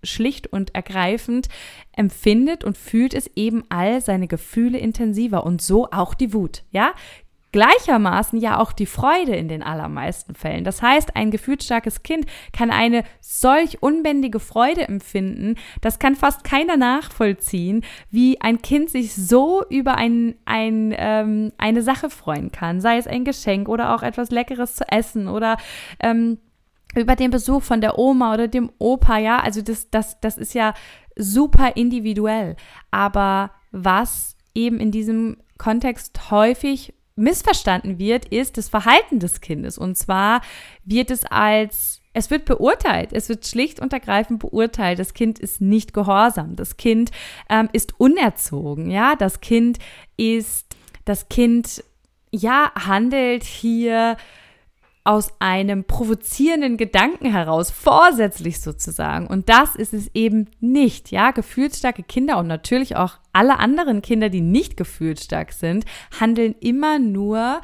schlicht 0.04 0.48
und 0.48 0.74
ergreifend 0.76 1.48
empfindet 1.94 2.64
und 2.64 2.78
fühlt 2.78 3.14
es 3.14 3.30
eben 3.36 3.64
all 3.70 4.02
seine 4.02 4.28
Gefühle 4.28 4.78
intensiver 4.78 5.46
und 5.46 5.62
so 5.62 5.90
auch 5.92 6.14
die 6.14 6.34
Wut. 6.34 6.64
Ja, 6.72 6.94
gleichermaßen 7.52 8.40
ja 8.40 8.60
auch 8.60 8.72
die 8.72 8.86
Freude 8.86 9.36
in 9.36 9.48
den 9.48 9.64
allermeisten 9.64 10.36
Fällen. 10.36 10.64
Das 10.64 10.82
heißt, 10.82 11.16
ein 11.16 11.32
gefühlsstarkes 11.32 12.04
Kind 12.04 12.26
kann 12.54 12.72
eine 12.72 13.04
solch 13.20 13.82
unbändige 13.82 14.40
Freude 14.40 14.88
empfinden, 14.88 15.56
das 15.82 16.00
kann 16.00 16.16
fast 16.16 16.44
keiner 16.44 16.78
nachvollziehen, 16.78 17.84
wie 18.10 18.40
ein 18.42 18.62
Kind 18.62 18.90
sich 18.90 19.14
so 19.14 19.64
über 19.70 19.96
ein, 19.96 20.36
ein, 20.46 20.94
ähm, 20.98 21.52
eine 21.58 21.82
Sache 21.82 22.10
freuen 22.10 22.52
kann, 22.52 22.82
sei 22.82 22.98
es 22.98 23.08
ein 23.08 23.26
Geschenk 23.26 23.68
oder 23.68 23.96
auch 23.96 24.04
etwas 24.04 24.32
Leckeres 24.32 24.76
zu 24.76 24.88
essen 24.90 25.28
oder 25.28 25.58
ähm, 26.00 26.38
über 26.96 27.16
den 27.16 27.32
Besuch 27.32 27.64
von 27.64 27.82
der 27.82 27.98
Oma 27.98 28.34
oder 28.34 28.48
dem 28.48 28.72
Opa, 28.78 29.18
ja, 29.18 29.40
also 29.40 29.62
das, 29.62 29.90
das, 29.90 30.20
das 30.20 30.38
ist 30.38 30.54
ja 30.54 30.74
super 31.16 31.76
individuell. 31.76 32.56
Aber 32.92 33.52
was 33.72 34.36
eben 34.54 34.80
in 34.80 34.92
diesem 34.92 35.38
Kontext 35.58 36.32
häufig 36.32 36.94
missverstanden 37.16 38.00
wird, 38.00 38.26
ist 38.26 38.58
das 38.58 38.70
Verhalten 38.70 39.20
des 39.20 39.42
Kindes. 39.42 39.78
Und 39.78 39.98
zwar 39.98 40.42
wird 40.86 41.12
es 41.12 41.26
als 41.26 42.02
es 42.14 42.30
wird 42.30 42.44
beurteilt, 42.46 43.14
es 43.14 43.30
wird 43.30 43.48
schlicht 43.48 43.80
und 43.80 43.94
ergreifend 43.94 44.40
beurteilt. 44.40 45.00
Das 45.00 45.14
Kind 45.14 45.40
ist 45.40 45.62
nicht 45.62 45.94
gehorsam, 45.94 46.56
das 46.56 46.76
Kind 46.76 47.12
ähm, 47.50 47.70
ist 47.72 48.00
unerzogen, 48.00 48.92
ja, 48.92 49.16
das 49.16 49.40
Kind 49.40 49.80
ist, 50.18 50.76
das 51.06 51.30
Kind, 51.30 51.84
ja, 52.32 52.72
handelt 52.76 53.44
hier 53.44 54.18
aus 55.04 55.32
einem 55.40 55.84
provozierenden 55.84 56.78
Gedanken 56.78 57.32
heraus, 57.32 57.72
vorsätzlich 57.72 58.62
sozusagen. 58.62 59.28
Und 59.28 59.50
das 59.50 59.76
ist 59.76 59.94
es 59.94 60.12
eben 60.14 60.50
nicht. 60.60 61.12
Ja, 61.12 61.32
gefühlsstarke 61.32 62.04
Kinder 62.04 62.38
und 62.38 62.48
natürlich 62.48 62.96
auch 62.96 63.18
alle 63.34 63.60
anderen 63.60 64.02
Kinder, 64.02 64.30
die 64.30 64.42
nicht 64.42 64.78
gefühlsstark 64.78 65.54
sind, 65.54 65.86
handeln 66.20 66.56
immer 66.60 67.00
nur 67.00 67.62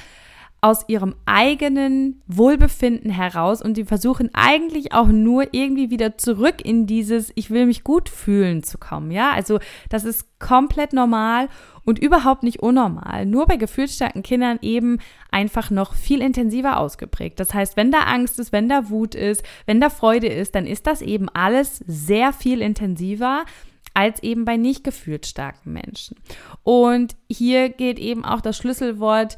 aus 0.60 0.86
ihrem 0.88 1.14
eigenen 1.26 2.22
Wohlbefinden 2.26 3.12
heraus 3.12 3.62
und 3.62 3.78
die 3.78 3.86
versuchen 3.86 4.32
eigentlich 4.34 4.92
auch 4.92 5.08
nur 5.08 5.54
irgendwie 5.54 5.92
wieder 5.92 6.18
zurück 6.18 6.56
in 6.64 6.88
dieses 6.88 7.32
Ich 7.36 7.52
will 7.52 7.68
mich 7.68 7.84
gut 7.84 8.10
fühlen 8.10 8.64
zu 8.64 8.80
kommen. 8.80 9.12
Ja, 9.12 9.32
also 9.32 9.60
das 9.90 10.04
ist 10.04 10.40
komplett 10.40 10.94
normal 10.94 11.48
und 11.86 12.00
überhaupt 12.00 12.42
nicht 12.42 12.60
unnormal. 12.60 13.28
Nur 13.28 13.46
bei 13.46 13.58
gefühlsstarken 13.58 14.24
Kindern 14.24 14.58
eben 14.64 14.98
einfach 15.32 15.70
noch 15.70 15.94
viel 15.94 16.22
intensiver 16.22 16.80
ausgeprägt. 16.80 17.40
Das 17.40 17.54
heißt, 17.54 17.78
wenn 17.78 17.92
da 17.92 18.00
Angst 18.00 18.40
ist, 18.40 18.52
wenn 18.52 18.68
da 18.68 18.90
Wut 18.90 19.14
ist, 19.14 19.44
wenn 19.68 19.80
da 19.80 19.92
Freude 19.92 20.28
ist, 20.28 20.56
dann 20.56 20.66
ist 20.66 20.88
das 20.88 21.04
eben 21.04 21.30
alles 21.30 21.84
sehr 21.86 22.34
viel 22.34 22.62
intensiver 22.62 23.46
als 23.94 24.22
eben 24.22 24.46
bei 24.46 24.58
nicht 24.58 24.84
gefühlsstarken 24.84 25.74
Menschen. 25.74 26.18
Und 26.64 27.16
hier 27.32 27.70
geht 27.70 27.98
eben 27.98 28.26
auch 28.26 28.42
das 28.42 28.58
Schlüsselwort 28.58 29.38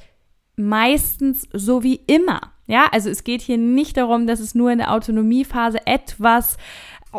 meistens 0.59 1.47
so 1.53 1.83
wie 1.83 2.01
immer. 2.07 2.41
Ja, 2.67 2.87
also 2.91 3.09
es 3.09 3.23
geht 3.23 3.41
hier 3.41 3.57
nicht 3.57 3.97
darum, 3.97 4.27
dass 4.27 4.39
es 4.39 4.53
nur 4.53 4.71
in 4.71 4.77
der 4.77 4.93
Autonomiephase 4.93 5.87
etwas 5.87 6.57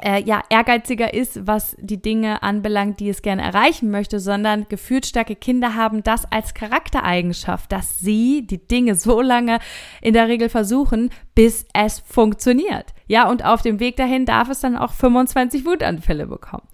äh, 0.02 0.22
ja, 0.22 0.42
ehrgeiziger 0.48 1.12
ist, 1.12 1.46
was 1.46 1.76
die 1.80 2.00
Dinge 2.00 2.42
anbelangt, 2.42 3.00
die 3.00 3.08
es 3.08 3.22
gerne 3.22 3.42
erreichen 3.42 3.90
möchte, 3.90 4.20
sondern 4.20 4.66
gefühlsstarke 4.68 5.34
Kinder 5.34 5.74
haben 5.74 6.04
das 6.04 6.30
als 6.30 6.54
Charaktereigenschaft, 6.54 7.72
dass 7.72 7.98
sie 7.98 8.46
die 8.46 8.64
Dinge 8.64 8.94
so 8.94 9.20
lange 9.20 9.58
in 10.00 10.14
der 10.14 10.28
Regel 10.28 10.48
versuchen, 10.48 11.10
bis 11.34 11.66
es 11.74 11.98
funktioniert. 11.98 12.94
Ja, 13.08 13.28
und 13.28 13.44
auf 13.44 13.62
dem 13.62 13.80
Weg 13.80 13.96
dahin 13.96 14.26
darf 14.26 14.48
es 14.48 14.60
dann 14.60 14.76
auch 14.76 14.92
25 14.92 15.66
Wutanfälle 15.66 16.26
bekommen. 16.28 16.68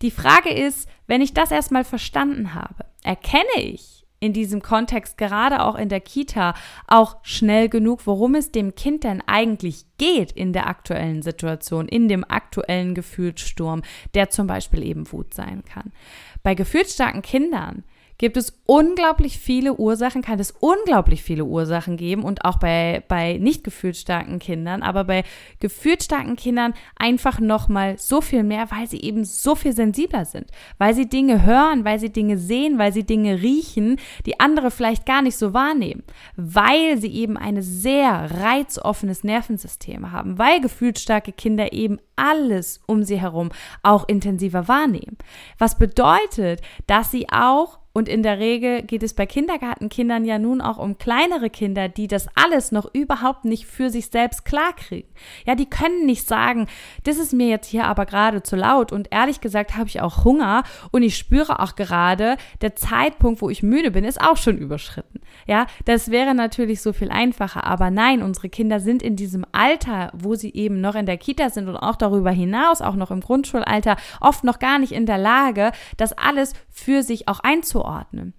Die 0.00 0.10
Frage 0.10 0.50
ist, 0.50 0.88
wenn 1.06 1.20
ich 1.20 1.34
das 1.34 1.50
erstmal 1.50 1.84
verstanden 1.84 2.54
habe, 2.54 2.86
erkenne 3.02 3.60
ich, 3.60 4.01
in 4.22 4.32
diesem 4.32 4.62
Kontext, 4.62 5.18
gerade 5.18 5.64
auch 5.64 5.74
in 5.74 5.88
der 5.88 6.00
Kita, 6.00 6.54
auch 6.86 7.16
schnell 7.22 7.68
genug, 7.68 8.06
worum 8.06 8.36
es 8.36 8.52
dem 8.52 8.76
Kind 8.76 9.02
denn 9.02 9.20
eigentlich 9.26 9.84
geht 9.98 10.30
in 10.30 10.52
der 10.52 10.68
aktuellen 10.68 11.22
Situation, 11.22 11.88
in 11.88 12.06
dem 12.06 12.24
aktuellen 12.28 12.94
Gefühlssturm, 12.94 13.82
der 14.14 14.30
zum 14.30 14.46
Beispiel 14.46 14.84
eben 14.84 15.10
Wut 15.10 15.34
sein 15.34 15.64
kann. 15.64 15.92
Bei 16.44 16.54
gefühlsstarken 16.54 17.22
Kindern 17.22 17.82
gibt 18.22 18.36
es 18.36 18.56
unglaublich 18.66 19.36
viele 19.36 19.74
Ursachen, 19.74 20.22
kann 20.22 20.38
es 20.38 20.52
unglaublich 20.52 21.24
viele 21.24 21.44
Ursachen 21.44 21.96
geben 21.96 22.22
und 22.22 22.44
auch 22.44 22.56
bei, 22.56 23.02
bei 23.08 23.36
nicht 23.36 23.64
gefühlsstarken 23.64 24.38
Kindern, 24.38 24.84
aber 24.84 25.02
bei 25.02 25.24
gefühlsstarken 25.58 26.36
Kindern 26.36 26.72
einfach 26.94 27.40
nochmal 27.40 27.98
so 27.98 28.20
viel 28.20 28.44
mehr, 28.44 28.70
weil 28.70 28.86
sie 28.86 29.00
eben 29.00 29.24
so 29.24 29.56
viel 29.56 29.72
sensibler 29.72 30.24
sind, 30.24 30.46
weil 30.78 30.94
sie 30.94 31.08
Dinge 31.08 31.44
hören, 31.44 31.84
weil 31.84 31.98
sie 31.98 32.12
Dinge 32.12 32.38
sehen, 32.38 32.78
weil 32.78 32.92
sie 32.92 33.02
Dinge 33.02 33.42
riechen, 33.42 33.96
die 34.24 34.38
andere 34.38 34.70
vielleicht 34.70 35.04
gar 35.04 35.20
nicht 35.20 35.36
so 35.36 35.52
wahrnehmen, 35.52 36.04
weil 36.36 36.98
sie 36.98 37.12
eben 37.12 37.36
ein 37.36 37.60
sehr 37.60 38.30
reizoffenes 38.40 39.24
Nervensystem 39.24 40.12
haben, 40.12 40.38
weil 40.38 40.60
gefühlsstarke 40.60 41.32
Kinder 41.32 41.72
eben 41.72 41.98
alles 42.14 42.80
um 42.86 43.02
sie 43.02 43.20
herum 43.20 43.50
auch 43.82 44.06
intensiver 44.06 44.68
wahrnehmen. 44.68 45.18
Was 45.58 45.76
bedeutet, 45.76 46.60
dass 46.86 47.10
sie 47.10 47.26
auch 47.28 47.81
und 47.92 48.08
in 48.08 48.22
der 48.22 48.38
Regel 48.38 48.82
geht 48.82 49.02
es 49.02 49.14
bei 49.14 49.26
Kindergartenkindern 49.26 50.24
ja 50.24 50.38
nun 50.38 50.60
auch 50.60 50.78
um 50.78 50.98
kleinere 50.98 51.50
Kinder, 51.50 51.88
die 51.88 52.08
das 52.08 52.26
alles 52.34 52.72
noch 52.72 52.92
überhaupt 52.94 53.44
nicht 53.44 53.66
für 53.66 53.90
sich 53.90 54.06
selbst 54.06 54.44
klarkriegen. 54.44 55.10
Ja, 55.46 55.54
die 55.54 55.68
können 55.68 56.06
nicht 56.06 56.26
sagen, 56.26 56.66
das 57.04 57.18
ist 57.18 57.32
mir 57.32 57.48
jetzt 57.48 57.68
hier 57.68 57.84
aber 57.84 58.06
gerade 58.06 58.42
zu 58.42 58.56
laut 58.56 58.92
und 58.92 59.08
ehrlich 59.10 59.40
gesagt 59.40 59.76
habe 59.76 59.88
ich 59.88 60.00
auch 60.00 60.24
Hunger 60.24 60.62
und 60.90 61.02
ich 61.02 61.16
spüre 61.16 61.60
auch 61.60 61.76
gerade, 61.76 62.36
der 62.60 62.76
Zeitpunkt, 62.76 63.42
wo 63.42 63.50
ich 63.50 63.62
müde 63.62 63.90
bin, 63.90 64.04
ist 64.04 64.20
auch 64.20 64.36
schon 64.36 64.58
überschritten. 64.58 65.20
Ja, 65.46 65.66
das 65.84 66.10
wäre 66.10 66.34
natürlich 66.34 66.80
so 66.82 66.92
viel 66.92 67.10
einfacher, 67.10 67.64
aber 67.64 67.90
nein, 67.90 68.22
unsere 68.22 68.48
Kinder 68.48 68.80
sind 68.80 69.02
in 69.02 69.16
diesem 69.16 69.44
Alter, 69.52 70.10
wo 70.14 70.34
sie 70.34 70.52
eben 70.54 70.80
noch 70.80 70.94
in 70.94 71.06
der 71.06 71.18
Kita 71.18 71.50
sind 71.50 71.68
und 71.68 71.76
auch 71.76 71.96
darüber 71.96 72.30
hinaus, 72.30 72.80
auch 72.80 72.94
noch 72.94 73.10
im 73.10 73.20
Grundschulalter, 73.20 73.96
oft 74.20 74.44
noch 74.44 74.58
gar 74.58 74.78
nicht 74.78 74.92
in 74.92 75.06
der 75.06 75.18
Lage, 75.18 75.72
das 75.96 76.12
alles 76.12 76.52
für 76.70 77.02
sich 77.02 77.28
auch 77.28 77.40
einzuordnen. 77.40 78.34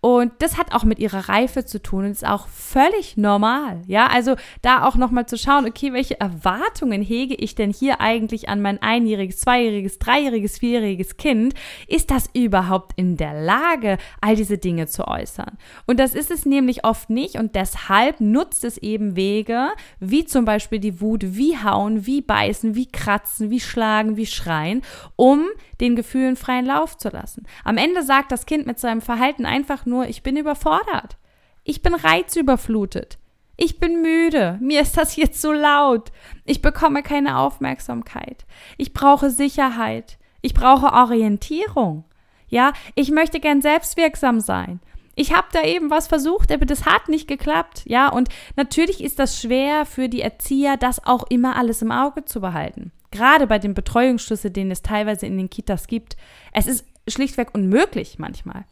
Und 0.00 0.32
das 0.38 0.56
hat 0.56 0.72
auch 0.74 0.84
mit 0.84 0.98
ihrer 0.98 1.28
Reife 1.28 1.64
zu 1.64 1.82
tun 1.82 2.04
und 2.04 2.10
ist 2.10 2.26
auch 2.26 2.48
völlig 2.48 3.16
normal. 3.16 3.82
Ja, 3.86 4.06
also 4.06 4.36
da 4.62 4.86
auch 4.86 4.96
nochmal 4.96 5.26
zu 5.26 5.36
schauen, 5.36 5.66
okay, 5.66 5.92
welche 5.92 6.20
Erwartungen 6.20 7.02
hege 7.02 7.34
ich 7.34 7.54
denn 7.54 7.72
hier 7.72 8.00
eigentlich 8.00 8.48
an 8.48 8.62
mein 8.62 8.80
einjähriges, 8.80 9.40
zweijähriges, 9.40 9.98
dreijähriges, 9.98 10.58
vierjähriges 10.58 11.16
Kind? 11.16 11.54
Ist 11.88 12.10
das 12.10 12.30
überhaupt 12.34 12.92
in 12.96 13.16
der 13.16 13.34
Lage, 13.34 13.98
all 14.20 14.36
diese 14.36 14.58
Dinge 14.58 14.86
zu 14.86 15.08
äußern? 15.08 15.58
Und 15.86 15.98
das 15.98 16.14
ist 16.14 16.30
es 16.30 16.46
nämlich 16.46 16.84
oft 16.84 17.10
nicht 17.10 17.36
und 17.36 17.54
deshalb 17.54 18.20
nutzt 18.20 18.64
es 18.64 18.78
eben 18.78 19.16
Wege, 19.16 19.70
wie 19.98 20.24
zum 20.24 20.44
Beispiel 20.44 20.78
die 20.78 21.00
Wut, 21.00 21.36
wie 21.36 21.56
hauen, 21.56 22.06
wie 22.06 22.20
beißen, 22.20 22.74
wie 22.74 22.86
kratzen, 22.86 23.50
wie 23.50 23.60
schlagen, 23.60 24.16
wie 24.16 24.26
schreien, 24.26 24.82
um 25.16 25.46
den 25.80 25.96
Gefühlen 25.96 26.36
freien 26.36 26.66
Lauf 26.66 26.96
zu 26.96 27.08
lassen. 27.08 27.46
Am 27.64 27.76
Ende 27.76 28.02
sagt 28.02 28.32
das 28.32 28.46
Kind 28.46 28.66
mit 28.66 28.78
seinem 28.78 29.00
Verhalten 29.00 29.46
einfach 29.56 29.86
nur, 29.86 30.06
ich 30.06 30.22
bin 30.22 30.36
überfordert. 30.36 31.16
Ich 31.64 31.82
bin 31.82 31.94
reizüberflutet. 31.94 33.18
Ich 33.56 33.80
bin 33.80 34.02
müde. 34.02 34.58
Mir 34.60 34.82
ist 34.82 34.96
das 34.98 35.16
jetzt 35.16 35.40
so 35.40 35.50
laut. 35.52 36.12
Ich 36.44 36.60
bekomme 36.60 37.02
keine 37.02 37.38
Aufmerksamkeit. 37.38 38.44
Ich 38.76 38.92
brauche 38.92 39.30
Sicherheit. 39.30 40.18
Ich 40.42 40.52
brauche 40.52 40.92
Orientierung. 40.92 42.04
Ja, 42.48 42.74
ich 42.94 43.10
möchte 43.10 43.40
gern 43.40 43.62
selbstwirksam 43.62 44.40
sein. 44.40 44.80
Ich 45.14 45.34
habe 45.34 45.48
da 45.52 45.62
eben 45.62 45.90
was 45.90 46.06
versucht, 46.06 46.52
aber 46.52 46.66
das 46.66 46.84
hat 46.84 47.08
nicht 47.08 47.26
geklappt. 47.26 47.82
Ja, 47.86 48.08
und 48.08 48.28
natürlich 48.56 49.02
ist 49.02 49.18
das 49.18 49.40
schwer 49.40 49.86
für 49.86 50.10
die 50.10 50.20
Erzieher, 50.20 50.76
das 50.76 51.04
auch 51.06 51.24
immer 51.30 51.56
alles 51.56 51.80
im 51.80 51.90
Auge 51.90 52.26
zu 52.26 52.40
behalten. 52.40 52.92
gerade 53.10 53.46
bei 53.46 53.58
den 53.58 53.72
Betreuungsschlüsse, 53.72 54.50
den 54.50 54.70
es 54.70 54.82
teilweise 54.82 55.24
in 55.26 55.38
den 55.38 55.48
Kitas 55.48 55.86
gibt, 55.86 56.16
es 56.52 56.66
ist 56.66 56.84
schlichtweg 57.08 57.54
unmöglich 57.54 58.18
manchmal. 58.18 58.64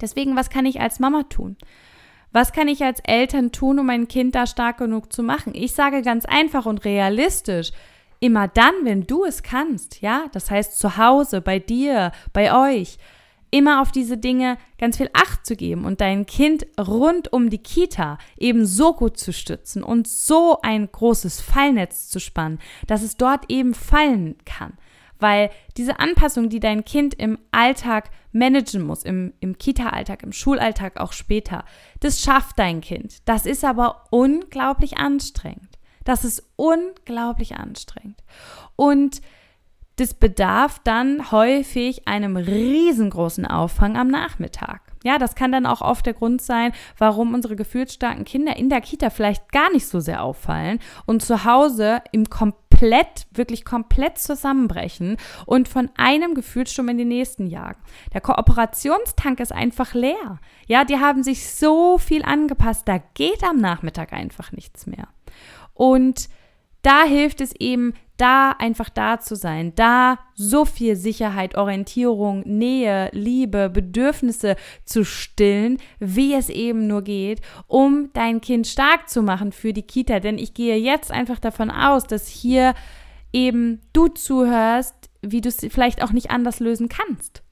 Deswegen, 0.00 0.36
was 0.36 0.50
kann 0.50 0.66
ich 0.66 0.80
als 0.80 1.00
Mama 1.00 1.24
tun? 1.24 1.56
Was 2.32 2.52
kann 2.52 2.68
ich 2.68 2.84
als 2.84 3.00
Eltern 3.00 3.50
tun, 3.52 3.78
um 3.78 3.86
mein 3.86 4.06
Kind 4.06 4.34
da 4.34 4.46
stark 4.46 4.78
genug 4.78 5.12
zu 5.12 5.22
machen? 5.22 5.52
Ich 5.54 5.72
sage 5.72 6.02
ganz 6.02 6.24
einfach 6.24 6.66
und 6.66 6.84
realistisch, 6.84 7.72
immer 8.20 8.48
dann, 8.48 8.74
wenn 8.84 9.06
du 9.06 9.24
es 9.24 9.42
kannst, 9.42 10.00
ja, 10.00 10.26
das 10.32 10.50
heißt 10.50 10.78
zu 10.78 10.96
Hause, 10.96 11.40
bei 11.40 11.58
dir, 11.58 12.12
bei 12.32 12.54
euch, 12.54 12.98
immer 13.50 13.80
auf 13.80 13.90
diese 13.90 14.16
Dinge 14.16 14.58
ganz 14.78 14.96
viel 14.96 15.10
Acht 15.12 15.44
zu 15.44 15.56
geben 15.56 15.84
und 15.84 16.00
dein 16.00 16.26
Kind 16.26 16.66
rund 16.78 17.32
um 17.32 17.50
die 17.50 17.58
Kita 17.58 18.18
eben 18.38 18.64
so 18.64 18.94
gut 18.94 19.18
zu 19.18 19.32
stützen 19.32 19.82
und 19.82 20.06
so 20.06 20.60
ein 20.62 20.90
großes 20.90 21.40
Fallnetz 21.40 22.08
zu 22.08 22.20
spannen, 22.20 22.60
dass 22.86 23.02
es 23.02 23.16
dort 23.16 23.46
eben 23.48 23.74
fallen 23.74 24.36
kann. 24.44 24.74
Weil 25.20 25.50
diese 25.76 26.00
Anpassung, 26.00 26.48
die 26.48 26.60
dein 26.60 26.84
Kind 26.84 27.14
im 27.14 27.38
Alltag 27.50 28.10
managen 28.32 28.82
muss, 28.82 29.02
im, 29.02 29.32
im 29.40 29.58
Kita-Alltag, 29.58 30.22
im 30.22 30.32
Schulalltag 30.32 30.98
auch 30.98 31.12
später, 31.12 31.64
das 32.00 32.20
schafft 32.20 32.58
dein 32.58 32.80
Kind. 32.80 33.18
Das 33.24 33.46
ist 33.46 33.64
aber 33.64 34.04
unglaublich 34.10 34.98
anstrengend. 34.98 35.78
Das 36.04 36.24
ist 36.24 36.42
unglaublich 36.56 37.56
anstrengend. 37.56 38.22
Und 38.76 39.20
das 40.00 40.14
bedarf 40.14 40.80
dann 40.82 41.30
häufig 41.30 42.08
einem 42.08 42.36
riesengroßen 42.36 43.44
Auffang 43.44 43.98
am 43.98 44.08
Nachmittag. 44.08 44.80
Ja, 45.04 45.18
das 45.18 45.34
kann 45.34 45.52
dann 45.52 45.66
auch 45.66 45.82
oft 45.82 46.06
der 46.06 46.14
Grund 46.14 46.40
sein, 46.40 46.72
warum 46.96 47.34
unsere 47.34 47.54
gefühlsstarken 47.54 48.24
Kinder 48.24 48.56
in 48.56 48.70
der 48.70 48.80
Kita 48.80 49.10
vielleicht 49.10 49.52
gar 49.52 49.70
nicht 49.72 49.86
so 49.86 50.00
sehr 50.00 50.22
auffallen 50.22 50.78
und 51.04 51.22
zu 51.22 51.44
Hause 51.44 52.02
im 52.12 52.30
komplett, 52.80 53.26
wirklich 53.32 53.66
komplett 53.66 54.16
zusammenbrechen 54.16 55.18
und 55.44 55.68
von 55.68 55.90
einem 55.96 56.34
Gefühlssturm 56.34 56.88
in 56.88 56.96
den 56.96 57.08
nächsten 57.08 57.46
jagen. 57.46 57.80
Der 58.14 58.22
Kooperationstank 58.22 59.38
ist 59.40 59.52
einfach 59.52 59.92
leer. 59.92 60.40
Ja, 60.66 60.84
die 60.84 60.98
haben 60.98 61.22
sich 61.22 61.50
so 61.50 61.98
viel 61.98 62.22
angepasst, 62.22 62.88
da 62.88 62.96
geht 63.12 63.44
am 63.44 63.58
Nachmittag 63.58 64.14
einfach 64.14 64.52
nichts 64.52 64.86
mehr. 64.86 65.08
Und 65.74 66.30
da 66.82 67.04
hilft 67.04 67.40
es 67.40 67.54
eben, 67.58 67.94
da 68.16 68.50
einfach 68.50 68.90
da 68.90 69.18
zu 69.18 69.34
sein, 69.34 69.72
da 69.76 70.18
so 70.34 70.66
viel 70.66 70.94
Sicherheit, 70.94 71.56
Orientierung, 71.56 72.42
Nähe, 72.44 73.08
Liebe, 73.12 73.70
Bedürfnisse 73.70 74.56
zu 74.84 75.04
stillen, 75.04 75.78
wie 76.00 76.34
es 76.34 76.50
eben 76.50 76.86
nur 76.86 77.02
geht, 77.02 77.40
um 77.66 78.10
dein 78.12 78.42
Kind 78.42 78.66
stark 78.66 79.08
zu 79.08 79.22
machen 79.22 79.52
für 79.52 79.72
die 79.72 79.82
Kita. 79.82 80.20
Denn 80.20 80.36
ich 80.36 80.52
gehe 80.52 80.76
jetzt 80.76 81.10
einfach 81.10 81.38
davon 81.38 81.70
aus, 81.70 82.04
dass 82.04 82.28
hier 82.28 82.74
eben 83.32 83.80
du 83.94 84.08
zuhörst, 84.08 84.94
wie 85.22 85.40
du 85.40 85.48
es 85.48 85.66
vielleicht 85.70 86.02
auch 86.02 86.12
nicht 86.12 86.30
anders 86.30 86.60
lösen 86.60 86.90
kannst. 86.90 87.42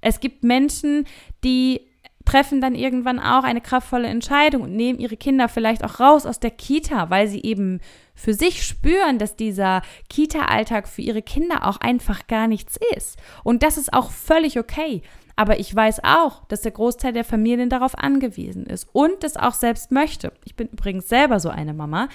Es 0.00 0.20
gibt 0.20 0.42
Menschen, 0.42 1.04
die 1.44 1.85
treffen 2.26 2.60
dann 2.60 2.74
irgendwann 2.74 3.18
auch 3.18 3.44
eine 3.44 3.62
kraftvolle 3.62 4.08
Entscheidung 4.08 4.62
und 4.62 4.76
nehmen 4.76 4.98
ihre 4.98 5.16
Kinder 5.16 5.48
vielleicht 5.48 5.82
auch 5.84 6.00
raus 6.00 6.26
aus 6.26 6.40
der 6.40 6.50
Kita, 6.50 7.08
weil 7.08 7.28
sie 7.28 7.42
eben 7.42 7.80
für 8.14 8.34
sich 8.34 8.64
spüren, 8.64 9.18
dass 9.18 9.36
dieser 9.36 9.80
Kita-Alltag 10.10 10.88
für 10.88 11.02
ihre 11.02 11.22
Kinder 11.22 11.66
auch 11.66 11.78
einfach 11.78 12.26
gar 12.26 12.48
nichts 12.48 12.78
ist. 12.94 13.16
Und 13.44 13.62
das 13.62 13.78
ist 13.78 13.94
auch 13.94 14.10
völlig 14.10 14.58
okay. 14.58 15.02
Aber 15.36 15.60
ich 15.60 15.74
weiß 15.74 16.00
auch, 16.02 16.44
dass 16.46 16.62
der 16.62 16.72
Großteil 16.72 17.12
der 17.12 17.24
Familien 17.24 17.68
darauf 17.68 17.96
angewiesen 17.96 18.64
ist 18.64 18.88
und 18.92 19.22
es 19.22 19.36
auch 19.36 19.54
selbst 19.54 19.92
möchte. 19.92 20.32
Ich 20.44 20.56
bin 20.56 20.68
übrigens 20.68 21.08
selber 21.08 21.40
so 21.40 21.50
eine 21.50 21.74
Mama. 21.74 22.08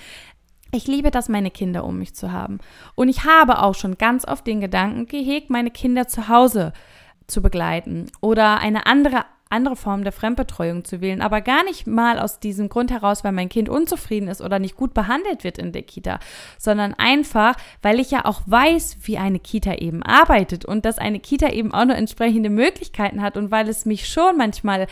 Ich 0.74 0.88
liebe 0.88 1.12
das, 1.12 1.30
meine 1.30 1.52
Kinder 1.52 1.84
um 1.84 2.00
mich 2.00 2.16
zu 2.16 2.32
haben. 2.32 2.60
Und 2.96 3.10
ich 3.10 3.24
habe 3.24 3.60
auch 3.60 3.76
schon 3.76 3.98
ganz 3.98 4.28
oft 4.28 4.48
den 4.48 4.60
Gedanken 4.60 5.06
gehegt, 5.06 5.50
meine 5.50 5.70
Kinder 5.70 6.08
zu 6.08 6.28
Hause 6.30 6.74
zu 7.28 7.42
begleiten 7.42 8.08
oder 8.22 8.60
eine 8.60 8.88
andere 8.88 9.26
andere 9.52 9.76
Formen 9.76 10.04
der 10.04 10.12
Fremdbetreuung 10.12 10.86
zu 10.86 11.02
wählen, 11.02 11.22
aber 11.22 11.42
gar 11.42 11.64
nicht 11.64 11.88
mal 11.88 12.20
aus 12.20 12.40
diesem 12.40 12.70
Grund 12.70 12.92
heraus, 12.92 13.24
weil 13.24 13.32
mein 13.32 13.50
Kind 13.50 13.70
unzufrieden 13.70 14.28
ist 14.28 14.42
oder 14.42 14.60
nicht 14.60 14.76
gut 14.76 14.94
behandelt 14.94 15.44
wird 15.44 15.58
in 15.58 15.72
der 15.72 15.84
Kita, 15.84 16.20
sondern 16.58 16.94
einfach, 16.94 17.56
weil 17.82 18.00
ich 18.00 18.12
ja 18.12 18.26
auch 18.26 18.42
weiß, 18.46 18.98
wie 19.04 19.18
eine 19.18 19.40
Kita 19.40 19.76
eben 19.76 20.04
arbeitet 20.04 20.66
und 20.66 20.86
dass 20.86 20.98
eine 20.98 21.20
Kita 21.20 21.50
eben 21.50 21.74
auch 21.74 21.86
nur 21.86 21.96
entsprechende 21.96 22.50
Möglichkeiten 22.50 23.22
hat 23.22 23.38
und 23.38 23.52
weil 23.52 23.68
es 23.68 23.86
mich 23.86 24.08
schon 24.08 24.38
manchmal 24.38 24.88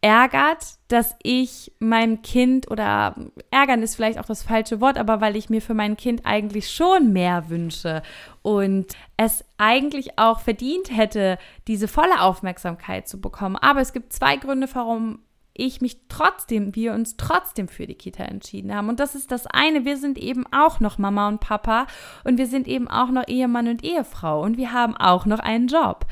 ärgert, 0.00 0.64
dass 0.88 1.16
ich 1.22 1.72
meinem 1.80 2.22
Kind 2.22 2.70
oder 2.70 3.16
ärgern 3.50 3.82
ist 3.82 3.96
vielleicht 3.96 4.18
auch 4.18 4.24
das 4.24 4.44
falsche 4.44 4.80
Wort, 4.80 4.96
aber 4.96 5.20
weil 5.20 5.36
ich 5.36 5.50
mir 5.50 5.60
für 5.60 5.74
mein 5.74 5.96
Kind 5.96 6.24
eigentlich 6.24 6.70
schon 6.70 7.12
mehr 7.12 7.48
wünsche 7.48 8.02
und 8.42 8.86
es 9.16 9.44
eigentlich 9.56 10.18
auch 10.18 10.40
verdient 10.40 10.96
hätte, 10.96 11.38
diese 11.66 11.88
volle 11.88 12.20
Aufmerksamkeit 12.20 13.08
zu 13.08 13.20
bekommen. 13.20 13.56
Aber 13.56 13.80
es 13.80 13.92
gibt 13.92 14.12
zwei 14.12 14.36
Gründe, 14.36 14.68
warum 14.72 15.18
ich 15.58 15.80
mich 15.80 15.98
trotzdem, 16.08 16.74
wir 16.76 16.92
uns 16.94 17.16
trotzdem 17.16 17.66
für 17.68 17.86
die 17.86 17.96
Kita 17.96 18.22
entschieden 18.22 18.74
haben. 18.74 18.88
Und 18.88 19.00
das 19.00 19.16
ist 19.16 19.32
das 19.32 19.46
eine, 19.48 19.84
wir 19.84 19.96
sind 19.96 20.16
eben 20.16 20.44
auch 20.52 20.78
noch 20.78 20.98
Mama 20.98 21.26
und 21.26 21.40
Papa 21.40 21.86
und 22.24 22.38
wir 22.38 22.46
sind 22.46 22.68
eben 22.68 22.88
auch 22.88 23.10
noch 23.10 23.26
Ehemann 23.26 23.66
und 23.66 23.84
Ehefrau 23.84 24.40
und 24.40 24.56
wir 24.56 24.72
haben 24.72 24.96
auch 24.96 25.26
noch 25.26 25.40
einen 25.40 25.66
Job. 25.66 26.06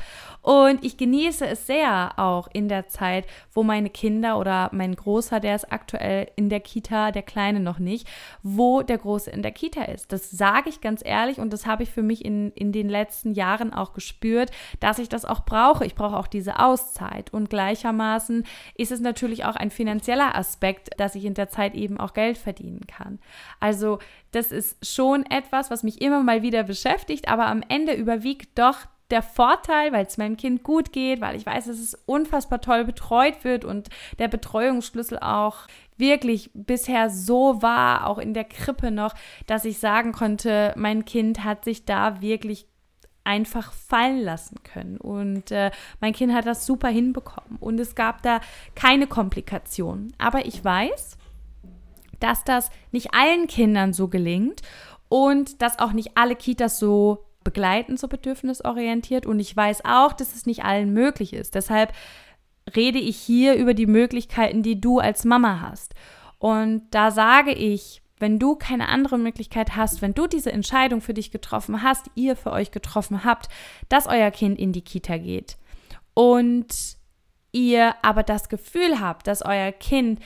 Und 0.47 0.85
ich 0.85 0.95
genieße 0.95 1.45
es 1.45 1.67
sehr 1.67 2.13
auch 2.15 2.47
in 2.53 2.69
der 2.69 2.87
Zeit, 2.87 3.25
wo 3.51 3.63
meine 3.63 3.89
Kinder 3.89 4.39
oder 4.39 4.69
mein 4.71 4.95
Großer, 4.95 5.41
der 5.41 5.55
ist 5.55 5.73
aktuell 5.73 6.31
in 6.37 6.47
der 6.47 6.61
Kita, 6.61 7.11
der 7.11 7.23
Kleine 7.23 7.59
noch 7.59 7.79
nicht, 7.79 8.07
wo 8.43 8.81
der 8.81 8.97
Große 8.97 9.29
in 9.29 9.41
der 9.41 9.51
Kita 9.51 9.83
ist. 9.83 10.13
Das 10.13 10.31
sage 10.31 10.69
ich 10.69 10.79
ganz 10.79 11.01
ehrlich 11.03 11.39
und 11.39 11.51
das 11.51 11.65
habe 11.65 11.83
ich 11.83 11.89
für 11.89 12.01
mich 12.01 12.23
in, 12.23 12.51
in 12.51 12.71
den 12.71 12.87
letzten 12.87 13.33
Jahren 13.33 13.73
auch 13.73 13.91
gespürt, 13.91 14.51
dass 14.79 14.99
ich 14.99 15.09
das 15.09 15.25
auch 15.25 15.43
brauche. 15.43 15.85
Ich 15.85 15.95
brauche 15.95 16.15
auch 16.15 16.27
diese 16.27 16.59
Auszeit. 16.59 17.33
Und 17.33 17.49
gleichermaßen 17.49 18.45
ist 18.75 18.93
es 18.93 19.01
natürlich 19.01 19.43
auch 19.43 19.57
ein 19.57 19.69
finanzieller 19.69 20.37
Aspekt, 20.37 20.91
dass 20.97 21.15
ich 21.15 21.25
in 21.25 21.33
der 21.33 21.49
Zeit 21.49 21.75
eben 21.75 21.99
auch 21.99 22.13
Geld 22.13 22.37
verdienen 22.37 22.87
kann. 22.87 23.19
Also 23.59 23.99
das 24.31 24.53
ist 24.53 24.77
schon 24.85 25.25
etwas, 25.25 25.71
was 25.71 25.83
mich 25.83 26.01
immer 26.01 26.23
mal 26.23 26.41
wieder 26.41 26.63
beschäftigt, 26.63 27.27
aber 27.27 27.47
am 27.47 27.63
Ende 27.67 27.91
überwiegt 27.91 28.57
doch 28.57 28.85
der 29.09 29.21
Vorteil, 29.21 29.91
weil 29.93 30.05
es 30.05 30.17
meinem 30.17 30.37
Kind 30.37 30.63
gut 30.63 30.91
geht, 30.91 31.21
weil 31.21 31.35
ich 31.35 31.45
weiß, 31.45 31.65
dass 31.65 31.79
es 31.79 31.95
unfassbar 32.05 32.61
toll 32.61 32.83
betreut 32.83 33.43
wird 33.43 33.63
und 33.63 33.89
der 34.19 34.27
Betreuungsschlüssel 34.27 35.19
auch 35.19 35.67
wirklich 35.97 36.51
bisher 36.53 37.09
so 37.09 37.61
war, 37.61 38.07
auch 38.07 38.17
in 38.17 38.33
der 38.33 38.43
Krippe 38.43 38.91
noch, 38.91 39.15
dass 39.47 39.65
ich 39.65 39.79
sagen 39.79 40.11
konnte, 40.11 40.73
mein 40.75 41.05
Kind 41.05 41.43
hat 41.43 41.63
sich 41.63 41.85
da 41.85 42.21
wirklich 42.21 42.67
einfach 43.23 43.73
fallen 43.73 44.21
lassen 44.21 44.63
können. 44.63 44.97
Und 44.97 45.51
äh, 45.51 45.71
mein 45.99 46.13
Kind 46.13 46.33
hat 46.33 46.45
das 46.45 46.65
super 46.65 46.87
hinbekommen. 46.87 47.57
Und 47.59 47.79
es 47.79 47.93
gab 47.93 48.21
da 48.21 48.39
keine 48.73 49.05
Komplikationen. 49.05 50.13
Aber 50.17 50.45
ich 50.45 50.63
weiß, 50.63 51.17
dass 52.19 52.43
das 52.45 52.69
nicht 52.91 53.13
allen 53.13 53.47
Kindern 53.47 53.91
so 53.91 54.07
gelingt 54.07 54.61
und 55.09 55.61
dass 55.61 55.79
auch 55.79 55.91
nicht 55.91 56.11
alle 56.15 56.35
Kitas 56.35 56.79
so 56.79 57.26
begleiten, 57.47 57.95
so 57.95 58.09
bedürfnisorientiert. 58.09 59.25
Und 59.25 59.39
ich 59.39 59.55
weiß 59.55 59.85
auch, 59.85 60.11
dass 60.11 60.35
es 60.35 60.45
nicht 60.45 60.65
allen 60.65 60.91
möglich 60.91 61.31
ist. 61.31 61.55
Deshalb 61.55 61.93
rede 62.75 62.99
ich 62.99 63.15
hier 63.15 63.55
über 63.55 63.73
die 63.73 63.85
Möglichkeiten, 63.85 64.63
die 64.63 64.81
du 64.81 64.99
als 64.99 65.23
Mama 65.23 65.61
hast. 65.61 65.93
Und 66.39 66.83
da 66.91 67.09
sage 67.09 67.53
ich, 67.53 68.01
wenn 68.19 68.37
du 68.37 68.55
keine 68.55 68.89
andere 68.89 69.17
Möglichkeit 69.17 69.77
hast, 69.77 70.01
wenn 70.01 70.13
du 70.13 70.27
diese 70.27 70.51
Entscheidung 70.51 70.99
für 70.99 71.13
dich 71.13 71.31
getroffen 71.31 71.83
hast, 71.83 72.07
ihr 72.15 72.35
für 72.35 72.51
euch 72.51 72.71
getroffen 72.71 73.23
habt, 73.23 73.47
dass 73.87 74.07
euer 74.07 74.31
Kind 74.31 74.59
in 74.59 74.73
die 74.73 74.81
Kita 74.81 75.17
geht 75.17 75.55
und 76.13 76.67
ihr 77.53 77.95
aber 78.01 78.23
das 78.23 78.49
Gefühl 78.49 78.99
habt, 78.99 79.27
dass 79.27 79.41
euer 79.41 79.71
Kind 79.71 80.19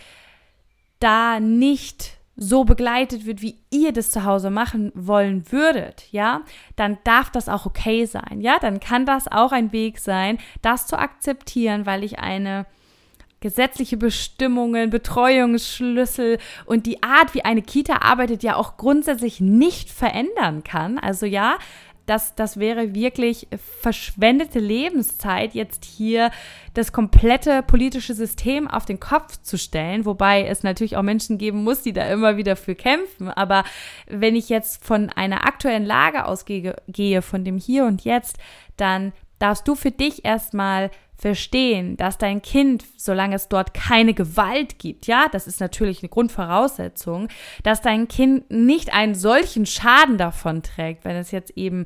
da 1.00 1.40
nicht 1.40 2.18
so 2.36 2.64
begleitet 2.64 3.26
wird, 3.26 3.42
wie 3.42 3.60
ihr 3.70 3.92
das 3.92 4.12
zu 4.12 4.24
Hause 4.24 4.50
machen 4.50 4.92
wollen 4.96 5.52
würdet, 5.52 6.06
ja, 6.12 6.42
dann 6.76 6.98
darf 7.04 7.30
das 7.30 7.50
auch 7.50 7.66
okay 7.66 8.06
sein, 8.06 8.42
ja, 8.42 8.58
dann 8.60 8.80
kann 8.80 9.06
das 9.06 9.28
auch 9.28 9.52
ein 9.52 9.72
Weg 9.72 10.00
sein, 10.00 10.38
das 10.62 10.88
zu 10.88 10.98
akzeptieren, 10.98 11.86
weil 11.86 12.04
ich 12.04 12.20
eine 12.20 12.66
gesetzliche 13.42 13.98
Bestimmungen, 13.98 14.92
Betreuungsschlüssel 14.92 16.38
und 16.66 16.86
die 16.86 17.02
Art, 17.02 17.34
wie 17.34 17.44
eine 17.44 17.64
Kita 17.64 17.98
arbeitet, 18.02 18.44
ja 18.44 18.56
auch 18.56 18.78
grundsätzlich 18.78 19.42
nicht 19.42 19.90
verändern 19.90 20.64
kann. 20.64 21.00
Also 21.00 21.26
ja, 21.26 21.58
das, 22.12 22.36
das 22.36 22.60
wäre 22.60 22.94
wirklich 22.94 23.48
verschwendete 23.80 24.60
Lebenszeit, 24.60 25.54
jetzt 25.54 25.86
hier 25.86 26.30
das 26.74 26.92
komplette 26.92 27.64
politische 27.64 28.14
System 28.14 28.68
auf 28.68 28.84
den 28.84 29.00
Kopf 29.00 29.42
zu 29.42 29.58
stellen, 29.58 30.04
wobei 30.06 30.46
es 30.46 30.62
natürlich 30.62 30.98
auch 30.98 31.04
Menschen 31.04 31.38
geben 31.38 31.64
muss, 31.64 31.84
die 31.84 31.94
da 31.94 32.04
immer 32.08 32.36
wieder 32.36 32.58
für 32.58 32.76
kämpfen. 32.76 33.30
Aber 33.30 33.64
wenn 34.08 34.36
ich 34.36 34.50
jetzt 34.50 34.84
von 34.84 35.10
einer 35.10 35.48
aktuellen 35.48 35.86
Lage 35.86 36.26
ausgehe, 36.26 36.76
gehe, 36.90 37.22
von 37.22 37.46
dem 37.46 37.58
Hier 37.58 37.86
und 37.86 38.04
Jetzt, 38.04 38.38
dann 38.76 39.14
darfst 39.42 39.68
du 39.68 39.76
für 39.76 39.92
dich 39.92 40.26
erstmal 40.26 40.92
verstehen, 41.18 41.98
dass 41.98 42.18
dein 42.18 42.42
Kind, 42.42 42.84
solange 42.98 43.36
es 43.36 43.48
dort 43.48 43.76
keine 43.76 44.14
Gewalt 44.16 44.80
gibt, 44.80 45.06
ja, 45.06 45.28
das 45.32 45.46
ist 45.46 45.60
natürlich 45.60 46.02
eine 46.02 46.10
Grundvoraussetzung, 46.10 47.28
dass 47.62 47.82
dein 47.82 48.08
Kind 48.08 48.50
nicht 48.50 48.92
einen 48.94 49.14
solchen 49.14 49.68
Schaden 49.68 50.18
davon 50.18 50.64
trägt, 50.64 51.06
wenn 51.06 51.16
es 51.16 51.30
jetzt 51.32 51.56
eben 51.56 51.86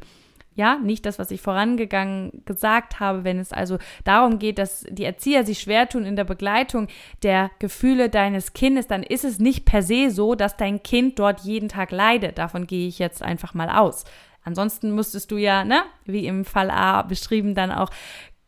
ja, 0.56 0.78
nicht 0.78 1.06
das, 1.06 1.20
was 1.20 1.32
ich 1.32 1.41
vorangegangen 1.41 2.44
gesagt 2.46 3.02
habe, 3.02 3.26
wenn 3.26 3.39
es 3.39 3.52
also 3.52 3.78
darum 4.06 4.39
geht, 4.39 4.58
dass 4.58 4.86
die 4.89 5.04
Erzieher 5.04 5.46
sich 5.46 5.60
schwer 5.60 5.89
tun 5.89 6.06
in 6.06 6.15
der 6.15 6.24
Begleitung 6.24 6.88
der 7.24 7.52
Gefühle 7.60 8.10
deines 8.10 8.54
Kindes, 8.54 8.88
dann 8.88 9.04
ist 9.04 9.26
es 9.26 9.38
nicht 9.38 9.65
per 9.65 9.84
se 9.84 10.10
so, 10.12 10.34
dass 10.34 10.56
dein 10.56 10.82
Kind 10.82 11.20
dort 11.20 11.41
jeden 11.41 11.68
Tag 11.68 11.91
leidet. 11.91 12.38
Davon 12.38 12.68
gehe 12.68 12.88
ich 12.88 13.00
jetzt 13.00 13.22
einfach 13.22 13.54
mal 13.54 13.70
aus. 13.70 14.06
Ansonsten 14.45 14.95
müsstest 14.95 15.31
du 15.31 15.38
ja, 15.38 15.65
ne, 15.65 15.81
wie 16.05 16.27
im 16.27 16.45
Fall 16.45 16.69
A 16.69 17.01
beschrieben, 17.01 17.55
dann 17.55 17.71
auch 17.71 17.89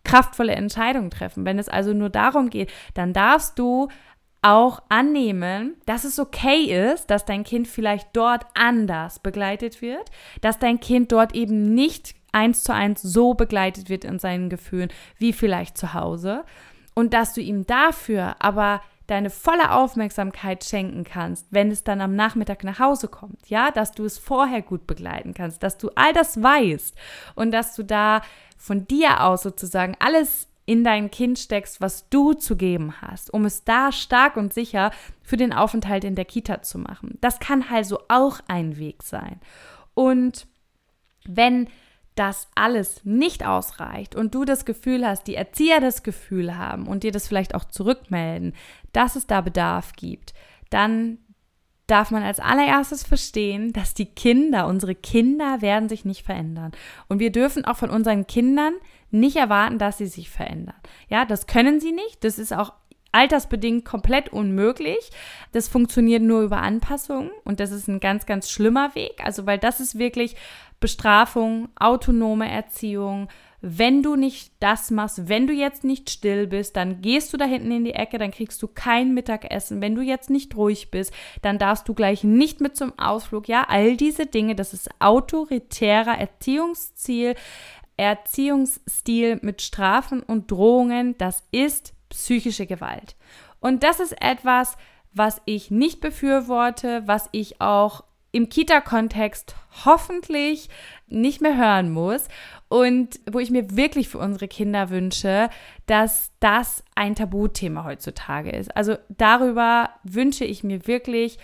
kraftvolle 0.04 0.54
Entscheidungen 0.54 1.10
treffen. 1.10 1.46
Wenn 1.46 1.60
es 1.60 1.68
also 1.68 1.94
nur 1.94 2.10
darum 2.10 2.50
geht, 2.50 2.72
dann 2.94 3.12
darfst 3.12 3.60
du 3.60 3.90
auch 4.42 4.82
annehmen, 4.88 5.76
dass 5.86 6.06
es 6.06 6.20
okay 6.20 6.92
ist, 6.92 7.08
dass 7.08 7.26
dein 7.26 7.44
Kind 7.44 7.68
vielleicht 7.68 8.10
dort 8.14 8.46
anders 8.54 9.20
begleitet 9.20 9.82
wird, 9.82 10.10
dass 10.42 10.60
dein 10.60 10.80
Kind 10.80 11.12
dort 11.12 11.36
eben 11.36 11.74
nicht 11.74 12.16
eins 12.32 12.64
zu 12.64 12.74
eins 12.74 13.02
so 13.02 13.34
begleitet 13.34 13.90
wird 13.90 14.06
in 14.06 14.20
seinen 14.20 14.50
Gefühlen 14.50 14.90
wie 15.18 15.34
vielleicht 15.34 15.78
zu 15.78 15.94
Hause 15.94 16.46
und 16.94 17.14
dass 17.14 17.34
du 17.34 17.42
ihm 17.42 17.66
dafür 17.66 18.36
aber 18.40 18.82
deine 19.08 19.30
volle 19.30 19.72
Aufmerksamkeit 19.72 20.64
schenken 20.64 21.04
kannst, 21.04 21.48
wenn 21.50 21.72
es 21.72 21.84
dann 21.84 22.02
am 22.02 22.16
Nachmittag 22.16 22.64
nach 22.64 22.80
Hause 22.80 23.08
kommt, 23.08 23.50
ja, 23.50 23.72
dass 23.72 23.92
du 23.92 24.06
es 24.06 24.18
vorher 24.18 24.62
gut 24.62 24.86
begleiten 24.86 25.34
kannst, 25.34 25.64
dass 25.64 25.78
du 25.78 25.90
all 25.96 26.14
das 26.14 26.42
weißt 26.42 26.96
und 27.36 27.52
dass 27.52 27.76
du 27.76 27.84
da 27.84 28.22
von 28.58 28.86
dir 28.86 29.24
aus 29.24 29.44
sozusagen 29.44 29.96
alles 30.00 30.48
in 30.66 30.84
dein 30.84 31.10
Kind 31.10 31.40
steckst, 31.40 31.80
was 31.80 32.10
du 32.10 32.34
zu 32.34 32.58
geben 32.58 33.02
hast, 33.02 33.34
um 33.34 33.46
es 33.46 33.64
da 33.64 33.94
stark 33.94 34.36
und 34.36 34.54
sicher 34.54 34.92
für 35.24 35.38
den 35.38 35.54
Aufenthalt 35.54 36.04
in 36.04 36.16
der 36.16 36.26
Kita 36.26 36.62
zu 36.62 36.78
machen. 36.78 37.18
Das 37.22 37.40
kann 37.40 37.64
also 37.72 38.02
auch 38.10 38.42
ein 38.50 38.78
Weg 38.78 39.04
sein. 39.04 39.40
Und 39.94 40.46
wenn 41.26 41.70
das 42.18 42.50
alles 42.56 43.02
nicht 43.06 43.46
ausreicht 43.46 44.16
und 44.16 44.36
du 44.36 44.44
das 44.44 44.66
Gefühl 44.66 45.06
hast, 45.06 45.28
die 45.28 45.36
Erzieher 45.36 45.80
das 45.80 46.04
Gefühl 46.04 46.58
haben 46.58 46.88
und 46.88 47.04
dir 47.04 47.12
das 47.12 47.28
vielleicht 47.28 47.56
auch 47.56 47.66
zurückmelden, 47.66 48.54
dass 48.92 49.16
es 49.16 49.28
da 49.28 49.42
Bedarf 49.42 49.94
gibt, 49.94 50.34
dann 50.70 51.20
darf 51.86 52.12
man 52.12 52.24
als 52.24 52.40
allererstes 52.40 53.04
verstehen, 53.04 53.72
dass 53.72 53.94
die 53.94 54.08
Kinder, 54.08 54.68
unsere 54.68 54.94
Kinder 54.94 55.62
werden 55.62 55.88
sich 55.88 56.04
nicht 56.04 56.26
verändern. 56.26 56.74
Und 57.08 57.20
wir 57.20 57.32
dürfen 57.32 57.64
auch 57.64 57.78
von 57.78 57.90
unseren 57.90 58.28
Kindern 58.28 58.74
nicht 59.10 59.38
erwarten, 59.38 59.80
dass 59.80 59.98
sie 59.98 60.08
sich 60.08 60.30
verändern. 60.30 60.76
Ja, 61.08 61.24
das 61.24 61.48
können 61.48 61.80
sie 61.80 61.94
nicht. 61.94 62.24
Das 62.26 62.40
ist 62.40 62.52
auch 62.52 62.74
altersbedingt 63.12 63.86
komplett 63.86 64.30
unmöglich. 64.30 65.10
Das 65.52 65.68
funktioniert 65.68 66.22
nur 66.22 66.42
über 66.42 66.58
Anpassung 66.58 67.32
und 67.44 67.60
das 67.60 67.72
ist 67.72 67.88
ein 67.88 68.00
ganz, 68.00 68.26
ganz 68.26 68.50
schlimmer 68.50 68.96
Weg. 68.96 69.24
Also, 69.24 69.46
weil 69.46 69.58
das 69.58 69.80
ist 69.80 69.98
wirklich 69.98 70.36
Bestrafung, 70.80 71.70
autonome 71.76 72.50
Erziehung, 72.50 73.30
wenn 73.60 74.04
du 74.04 74.16
nicht 74.16 74.52
das 74.60 74.92
machst, 74.92 75.30
wenn 75.30 75.48
du 75.48 75.54
jetzt 75.54 75.84
nicht 75.84 76.12
still 76.12 76.46
bist, 76.46 76.76
dann 76.76 77.02
gehst 77.02 77.34
du 77.34 77.38
da 77.38 77.46
hinten 77.46 77.72
in 77.72 77.86
die 77.86 77.94
Ecke, 77.94 78.20
dann 78.20 78.30
kriegst 78.30 78.62
du 78.62 78.68
kein 78.68 79.16
Mittagessen. 79.16 79.82
Wenn 79.82 79.96
du 79.96 80.02
jetzt 80.02 80.30
nicht 80.30 80.56
ruhig 80.56 80.92
bist, 80.92 81.12
dann 81.42 81.58
darfst 81.58 81.90
du 81.90 81.96
gleich 81.96 82.24
nicht 82.24 82.62
mit 82.62 82.78
zum 82.78 82.98
Ausflug. 83.00 83.48
Ja, 83.48 83.66
all 83.68 83.98
diese 83.98 84.28
Dinge, 84.28 84.54
das 84.54 84.74
ist 84.74 84.90
autoritärer 85.00 86.20
Erziehungsziel, 86.20 87.34
Erziehungsstil 87.98 89.40
mit 89.42 89.64
Strafen 89.64 90.22
und 90.22 90.52
Drohungen, 90.52 91.18
das 91.18 91.44
ist 91.52 91.94
psychische 92.18 92.66
Gewalt. 92.66 93.16
Und 93.60 93.84
das 93.84 94.00
ist 94.00 94.22
etwas, 94.22 94.76
was 95.14 95.42
ich 95.46 95.72
nicht 95.72 96.02
befürworte, 96.02 97.04
was 97.06 97.30
ich 97.32 97.62
auch 97.62 98.04
im 98.32 98.50
Kita-Kontext 98.50 99.56
hoffentlich 99.86 100.70
nicht 101.08 101.42
mehr 101.42 101.58
hören 101.58 101.92
muss 101.92 102.28
und 102.68 103.20
wo 103.32 103.40
ich 103.40 103.52
mir 103.52 103.78
wirklich 103.78 104.10
für 104.10 104.18
unsere 104.18 104.48
Kinder 104.48 104.90
wünsche, 104.90 105.50
dass 105.86 106.32
das 106.40 106.84
ein 106.96 107.16
Tabuthema 107.16 107.86
heutzutage 107.86 108.52
ist. 108.52 108.76
Also 108.76 108.98
darüber 109.10 109.92
wünsche 110.04 110.44
ich 110.44 110.64
mir 110.64 110.86
wirklich, 110.88 111.38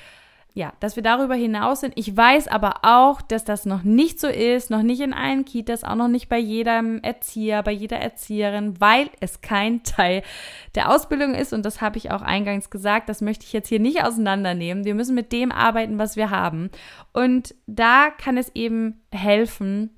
ja, 0.56 0.74
dass 0.80 0.96
wir 0.96 1.02
darüber 1.02 1.34
hinaus 1.34 1.80
sind. 1.80 1.94
Ich 1.98 2.16
weiß 2.16 2.48
aber 2.48 2.82
auch, 2.84 3.24
dass 3.24 3.44
das 3.44 3.66
noch 3.66 3.82
nicht 3.82 4.20
so 4.20 4.28
ist, 4.28 4.70
noch 4.70 4.84
nicht 4.84 5.02
in 5.02 5.12
allen 5.12 5.46
Kitas, 5.46 5.84
auch 5.84 5.96
noch 5.96 6.08
nicht 6.08 6.30
bei 6.30 6.38
jedem 6.38 7.00
Erzieher, 7.02 7.64
bei 7.64 7.72
jeder 7.72 7.98
Erzieherin, 7.98 8.80
weil 8.80 9.10
es 9.20 9.42
kein 9.42 9.82
Teil 9.82 10.22
der 10.76 10.92
Ausbildung 10.92 11.34
ist. 11.34 11.54
Und 11.54 11.66
das 11.66 11.82
habe 11.82 11.98
ich 11.98 12.12
auch 12.12 12.22
eingangs 12.22 12.70
gesagt. 12.70 13.10
Das 13.10 13.22
möchte 13.22 13.46
ich 13.46 13.54
jetzt 13.54 13.70
hier 13.70 13.80
nicht 13.80 14.04
auseinandernehmen. 14.04 14.86
Wir 14.86 14.94
müssen 14.94 15.16
mit 15.16 15.32
dem 15.32 15.52
arbeiten, 15.52 15.98
was 15.98 16.18
wir 16.18 16.30
haben. 16.30 16.70
Und 17.14 17.56
da 17.66 18.12
kann 18.12 18.38
es 18.38 18.52
eben 18.54 19.02
helfen, 19.12 19.90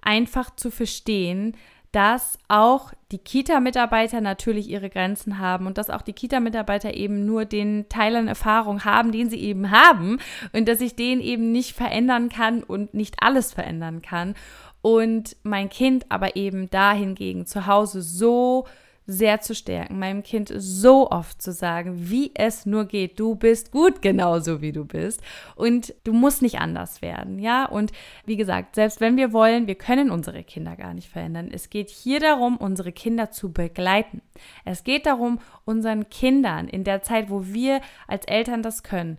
einfach 0.00 0.54
zu 0.54 0.70
verstehen, 0.70 1.56
dass 1.94 2.38
auch 2.48 2.92
die 3.12 3.18
Kita-Mitarbeiter 3.18 4.20
natürlich 4.20 4.68
ihre 4.68 4.90
Grenzen 4.90 5.38
haben 5.38 5.66
und 5.66 5.78
dass 5.78 5.90
auch 5.90 6.02
die 6.02 6.12
Kita-Mitarbeiter 6.12 6.94
eben 6.94 7.24
nur 7.24 7.44
den 7.44 7.88
Teil 7.88 8.16
an 8.16 8.26
Erfahrung 8.26 8.84
haben, 8.84 9.12
den 9.12 9.30
sie 9.30 9.38
eben 9.38 9.70
haben 9.70 10.18
und 10.52 10.66
dass 10.66 10.80
ich 10.80 10.96
den 10.96 11.20
eben 11.20 11.52
nicht 11.52 11.76
verändern 11.76 12.30
kann 12.30 12.64
und 12.64 12.94
nicht 12.94 13.16
alles 13.20 13.52
verändern 13.52 14.02
kann. 14.02 14.34
Und 14.82 15.36
mein 15.44 15.68
Kind 15.68 16.06
aber 16.10 16.34
eben 16.34 16.68
dahingegen 16.68 17.46
zu 17.46 17.66
Hause 17.66 18.02
so 18.02 18.66
sehr 19.06 19.40
zu 19.40 19.54
stärken, 19.54 19.98
meinem 19.98 20.22
Kind 20.22 20.50
so 20.56 21.10
oft 21.10 21.42
zu 21.42 21.52
sagen, 21.52 22.08
wie 22.10 22.32
es 22.34 22.64
nur 22.64 22.86
geht. 22.86 23.20
Du 23.20 23.34
bist 23.34 23.70
gut 23.70 24.00
genauso 24.00 24.62
wie 24.62 24.72
du 24.72 24.86
bist 24.86 25.20
und 25.56 25.94
du 26.04 26.14
musst 26.14 26.40
nicht 26.40 26.58
anders 26.58 27.02
werden, 27.02 27.38
ja? 27.38 27.66
Und 27.66 27.92
wie 28.24 28.36
gesagt, 28.36 28.76
selbst 28.76 29.00
wenn 29.00 29.16
wir 29.16 29.32
wollen, 29.32 29.66
wir 29.66 29.74
können 29.74 30.10
unsere 30.10 30.42
Kinder 30.42 30.74
gar 30.76 30.94
nicht 30.94 31.10
verändern. 31.10 31.50
Es 31.52 31.68
geht 31.68 31.90
hier 31.90 32.18
darum, 32.18 32.56
unsere 32.56 32.92
Kinder 32.92 33.30
zu 33.30 33.52
begleiten. 33.52 34.22
Es 34.64 34.84
geht 34.84 35.04
darum, 35.04 35.38
unseren 35.66 36.08
Kindern 36.08 36.66
in 36.66 36.84
der 36.84 37.02
Zeit, 37.02 37.28
wo 37.28 37.44
wir 37.46 37.82
als 38.08 38.24
Eltern 38.24 38.62
das 38.62 38.82
können, 38.82 39.18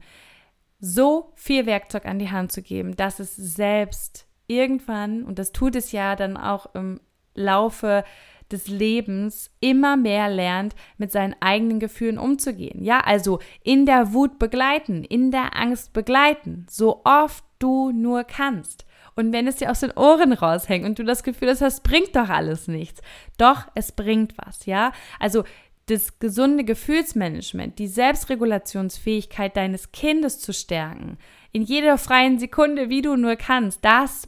so 0.80 1.32
viel 1.36 1.68
Werkzeug 1.68 2.06
an 2.06 2.20
die 2.20 2.32
Hand 2.32 2.52
zu 2.52 2.62
geben, 2.62 2.96
dass 2.96 3.20
es 3.20 3.36
selbst 3.36 4.28
irgendwann, 4.48 5.24
und 5.24 5.38
das 5.38 5.52
tut 5.52 5.76
es 5.76 5.92
ja 5.92 6.16
dann 6.16 6.38
auch 6.38 6.74
im 6.74 7.00
Laufe 7.36 8.04
des 8.52 8.68
Lebens 8.68 9.52
immer 9.60 9.98
mehr 9.98 10.30
lernt, 10.30 10.76
mit 10.98 11.12
seinen 11.12 11.36
eigenen 11.40 11.80
Gefühlen 11.80 12.18
umzugehen. 12.18 12.84
Ja, 12.84 13.00
also 13.00 13.40
in 13.64 13.86
der 13.86 14.14
Wut 14.14 14.40
begleiten, 14.40 15.04
in 15.04 15.32
der 15.32 15.56
Angst 15.58 15.94
begleiten, 15.94 16.66
so 16.70 17.02
oft 17.04 17.44
du 17.60 17.92
nur 17.92 18.24
kannst. 18.24 18.86
Und 19.16 19.32
wenn 19.32 19.48
es 19.48 19.56
dir 19.56 19.72
aus 19.72 19.80
den 19.80 19.92
Ohren 19.92 20.34
raushängt 20.34 20.86
und 20.86 21.00
du 21.00 21.04
das 21.04 21.24
Gefühl 21.24 21.50
hast, 21.50 21.62
das 21.62 21.82
bringt 21.82 22.16
doch 22.16 22.30
alles 22.30 22.68
nichts. 22.68 23.02
Doch, 23.38 23.68
es 23.74 23.94
bringt 23.94 24.38
was, 24.38 24.66
ja? 24.66 24.92
Also 25.20 25.44
das 25.86 26.20
gesunde 26.20 26.64
Gefühlsmanagement, 26.64 27.80
die 27.80 27.88
Selbstregulationsfähigkeit 27.88 29.56
deines 29.56 29.92
Kindes 29.92 30.40
zu 30.40 30.52
stärken, 30.52 31.18
in 31.52 31.62
jeder 31.62 31.98
freien 31.98 32.40
Sekunde, 32.40 32.90
wie 32.90 33.02
du 33.02 33.16
nur 33.16 33.36
kannst, 33.36 33.86
das 33.86 34.28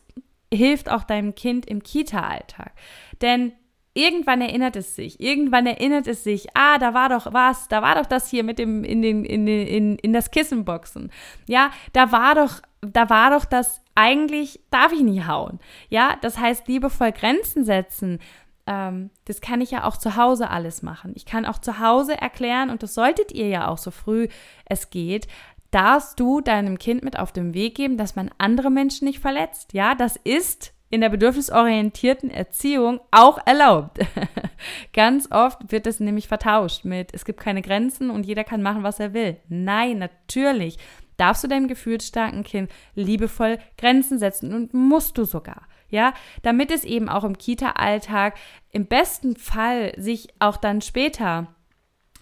hilft 0.53 0.89
auch 0.89 1.03
deinem 1.03 1.36
Kind 1.36 1.65
im 1.65 1.84
Kita-Alltag. 1.84 2.71
Denn 3.21 3.51
irgendwann 3.97 4.41
erinnert 4.41 4.75
es 4.75 4.95
sich, 4.95 5.19
irgendwann 5.19 5.65
erinnert 5.65 6.07
es 6.07 6.23
sich, 6.23 6.47
ah, 6.53 6.77
da 6.77 6.93
war 6.93 7.10
doch 7.10 7.33
was, 7.33 7.67
da 7.67 7.81
war 7.81 7.95
doch 7.95 8.05
das 8.05 8.29
hier 8.29 8.43
mit 8.43 8.60
dem 8.60 8.83
in 8.83 9.01
den 9.01 9.25
in 9.25 9.45
den 9.45 9.67
in, 9.67 9.95
in 9.97 10.13
das 10.13 10.31
Kissenboxen. 10.31 11.12
Ja, 11.47 11.71
da 11.93 12.12
war 12.12 12.36
doch 12.36 12.62
da 12.81 13.10
war 13.10 13.31
doch 13.31 13.45
das 13.45 13.81
eigentlich 13.95 14.60
darf 14.69 14.93
ich 14.93 15.01
nie 15.01 15.23
hauen. 15.23 15.60
Ja, 15.89 16.15
das 16.21 16.38
heißt 16.38 16.67
liebevoll 16.67 17.12
Grenzen 17.12 17.65
setzen. 17.65 18.19
Ähm, 18.67 19.10
das 19.25 19.41
kann 19.41 19.62
ich 19.62 19.71
ja 19.71 19.83
auch 19.86 19.97
zu 19.97 20.15
Hause 20.15 20.49
alles 20.49 20.83
machen. 20.83 21.13
Ich 21.15 21.25
kann 21.25 21.45
auch 21.45 21.57
zu 21.57 21.79
Hause 21.79 22.15
erklären 22.15 22.69
und 22.69 22.83
das 22.83 22.93
solltet 22.93 23.31
ihr 23.31 23.47
ja 23.47 23.67
auch 23.67 23.79
so 23.79 23.89
früh 23.89 24.27
es 24.65 24.91
geht, 24.91 25.27
darfst 25.71 26.19
du 26.19 26.41
deinem 26.41 26.77
Kind 26.77 27.03
mit 27.03 27.17
auf 27.17 27.31
den 27.31 27.53
Weg 27.53 27.75
geben, 27.75 27.97
dass 27.97 28.15
man 28.15 28.29
andere 28.38 28.69
Menschen 28.69 29.05
nicht 29.05 29.19
verletzt. 29.19 29.73
Ja, 29.73 29.95
das 29.95 30.17
ist 30.17 30.73
in 30.89 31.02
der 31.02 31.10
bedürfnisorientierten 31.10 32.30
Erziehung 32.30 33.00
auch 33.12 33.39
erlaubt. 33.45 34.00
Ganz 34.93 35.30
oft 35.32 35.71
wird 35.71 35.86
es 35.86 36.00
nämlich 36.00 36.28
vertauscht 36.28 36.86
mit, 36.86 37.13
es 37.13 37.26
gibt 37.26 37.39
keine 37.39 37.62
Grenzen 37.62 38.10
und 38.10 38.26
jeder 38.26 38.43
kann 38.43 38.62
machen, 38.62 38.84
was 38.84 39.00
er 39.00 39.13
will. 39.13 39.38
Nein, 39.50 39.97
natürlich 39.97 40.78
darfst 41.17 41.43
du 41.43 41.47
deinem 41.47 41.67
gefühlsstarken 41.67 42.43
Kind 42.43 42.71
liebevoll 42.95 43.58
Grenzen 43.78 44.19
setzen 44.19 44.54
und 44.54 44.73
musst 44.73 45.17
du 45.17 45.26
sogar. 45.26 45.63
Ja, 45.89 46.13
damit 46.41 46.69
es 46.69 46.84
eben 46.84 47.08
auch 47.08 47.23
im 47.23 47.38
Kita-Alltag 47.38 48.36
im 48.71 48.88
besten 48.88 49.38
Fall 49.38 49.93
sich 49.97 50.28
auch 50.39 50.58
dann 50.58 50.82
später 50.82 51.47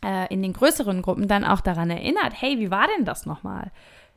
äh, 0.04 0.32
in 0.32 0.44
den 0.44 0.54
größeren 0.54 1.02
Gruppen 1.02 1.28
dann 1.28 1.44
auch 1.44 1.62
daran 1.62 1.90
erinnert, 1.90 2.34
hey, 2.40 2.60
wie 2.60 2.70
war 2.70 2.88
denn 2.96 3.06
das 3.06 3.26
nochmal? 3.26 3.72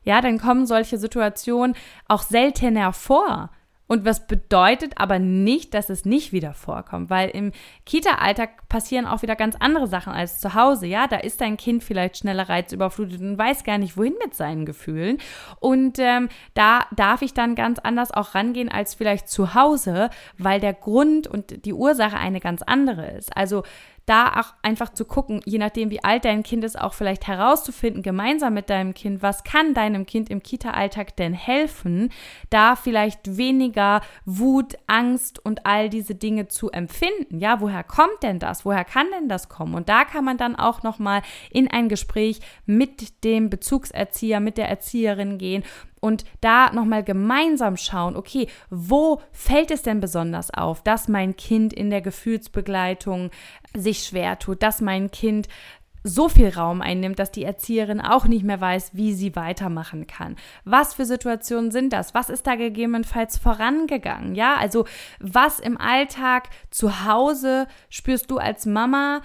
Ja, 0.04 0.20
dann 0.20 0.38
kommen 0.38 0.66
solche 0.66 0.98
Situationen 0.98 1.74
auch 2.08 2.22
seltener 2.22 2.92
vor 2.92 3.50
Und 3.88 4.04
was 4.04 4.26
bedeutet 4.26 4.92
aber 4.96 5.18
nicht, 5.18 5.74
dass 5.74 5.88
es 5.88 6.04
nicht 6.04 6.32
wieder 6.32 6.52
vorkommt, 6.52 7.08
weil 7.08 7.30
im 7.30 7.52
Kita-Alltag 7.86 8.68
passieren 8.68 9.06
auch 9.06 9.22
wieder 9.22 9.34
ganz 9.34 9.56
andere 9.58 9.86
Sachen 9.86 10.12
als 10.12 10.40
zu 10.40 10.54
Hause. 10.54 10.86
Ja, 10.86 11.08
da 11.08 11.16
ist 11.16 11.40
dein 11.40 11.56
Kind 11.56 11.82
vielleicht 11.82 12.18
schneller 12.18 12.48
reizüberflutet 12.48 13.20
und 13.20 13.38
weiß 13.38 13.64
gar 13.64 13.78
nicht, 13.78 13.96
wohin 13.96 14.14
mit 14.22 14.34
seinen 14.34 14.66
Gefühlen. 14.66 15.16
Und 15.58 15.98
ähm, 15.98 16.28
da 16.52 16.84
darf 16.94 17.22
ich 17.22 17.32
dann 17.32 17.54
ganz 17.54 17.78
anders 17.78 18.12
auch 18.12 18.34
rangehen 18.34 18.68
als 18.68 18.94
vielleicht 18.94 19.28
zu 19.28 19.54
Hause, 19.54 20.10
weil 20.36 20.60
der 20.60 20.74
Grund 20.74 21.26
und 21.26 21.64
die 21.64 21.72
Ursache 21.72 22.18
eine 22.18 22.40
ganz 22.40 22.60
andere 22.62 23.10
ist. 23.12 23.34
Also 23.34 23.62
da 24.08 24.40
auch 24.40 24.54
einfach 24.62 24.92
zu 24.92 25.04
gucken, 25.04 25.40
je 25.44 25.58
nachdem, 25.58 25.90
wie 25.90 26.02
alt 26.02 26.24
dein 26.24 26.42
Kind 26.42 26.64
ist, 26.64 26.80
auch 26.80 26.94
vielleicht 26.94 27.26
herauszufinden, 27.26 28.02
gemeinsam 28.02 28.54
mit 28.54 28.70
deinem 28.70 28.94
Kind, 28.94 29.22
was 29.22 29.44
kann 29.44 29.74
deinem 29.74 30.06
Kind 30.06 30.30
im 30.30 30.42
Kita-Alltag 30.42 31.16
denn 31.16 31.34
helfen, 31.34 32.10
da 32.50 32.76
vielleicht 32.76 33.36
weniger 33.36 34.00
Wut, 34.24 34.76
Angst 34.86 35.44
und 35.44 35.66
all 35.66 35.90
diese 35.90 36.14
Dinge 36.14 36.48
zu 36.48 36.70
empfinden. 36.70 37.38
Ja, 37.38 37.60
woher 37.60 37.84
kommt 37.84 38.22
denn 38.22 38.38
das? 38.38 38.64
Woher 38.64 38.84
kann 38.84 39.06
denn 39.18 39.28
das 39.28 39.48
kommen? 39.48 39.74
Und 39.74 39.88
da 39.88 40.04
kann 40.04 40.24
man 40.24 40.38
dann 40.38 40.56
auch 40.56 40.82
nochmal 40.82 41.22
in 41.50 41.70
ein 41.70 41.88
Gespräch 41.88 42.40
mit 42.64 43.24
dem 43.24 43.50
Bezugserzieher, 43.50 44.40
mit 44.40 44.56
der 44.56 44.68
Erzieherin 44.68 45.38
gehen 45.38 45.64
und 46.00 46.24
da 46.40 46.72
nochmal 46.72 47.04
gemeinsam 47.04 47.76
schauen, 47.76 48.16
okay, 48.16 48.48
wo 48.70 49.20
fällt 49.32 49.70
es 49.70 49.82
denn 49.82 50.00
besonders 50.00 50.52
auf, 50.52 50.82
dass 50.82 51.08
mein 51.08 51.36
Kind 51.36 51.72
in 51.72 51.90
der 51.90 52.00
Gefühlsbegleitung 52.00 53.30
sich 53.76 54.04
schwer 54.04 54.38
tut, 54.38 54.62
dass 54.62 54.80
mein 54.80 55.10
Kind 55.10 55.48
so 56.04 56.28
viel 56.28 56.48
Raum 56.48 56.80
einnimmt, 56.80 57.18
dass 57.18 57.30
die 57.30 57.44
Erzieherin 57.44 58.00
auch 58.00 58.26
nicht 58.26 58.44
mehr 58.44 58.60
weiß, 58.60 58.94
wie 58.94 59.12
sie 59.12 59.34
weitermachen 59.36 60.06
kann. 60.06 60.36
Was 60.64 60.94
für 60.94 61.04
Situationen 61.04 61.70
sind 61.70 61.92
das? 61.92 62.14
Was 62.14 62.30
ist 62.30 62.46
da 62.46 62.54
gegebenenfalls 62.54 63.38
vorangegangen? 63.38 64.34
Ja, 64.34 64.56
also 64.56 64.86
was 65.20 65.58
im 65.58 65.78
Alltag 65.78 66.48
zu 66.70 67.04
Hause 67.04 67.66
spürst 67.90 68.30
du 68.30 68.38
als 68.38 68.66
Mama? 68.66 69.22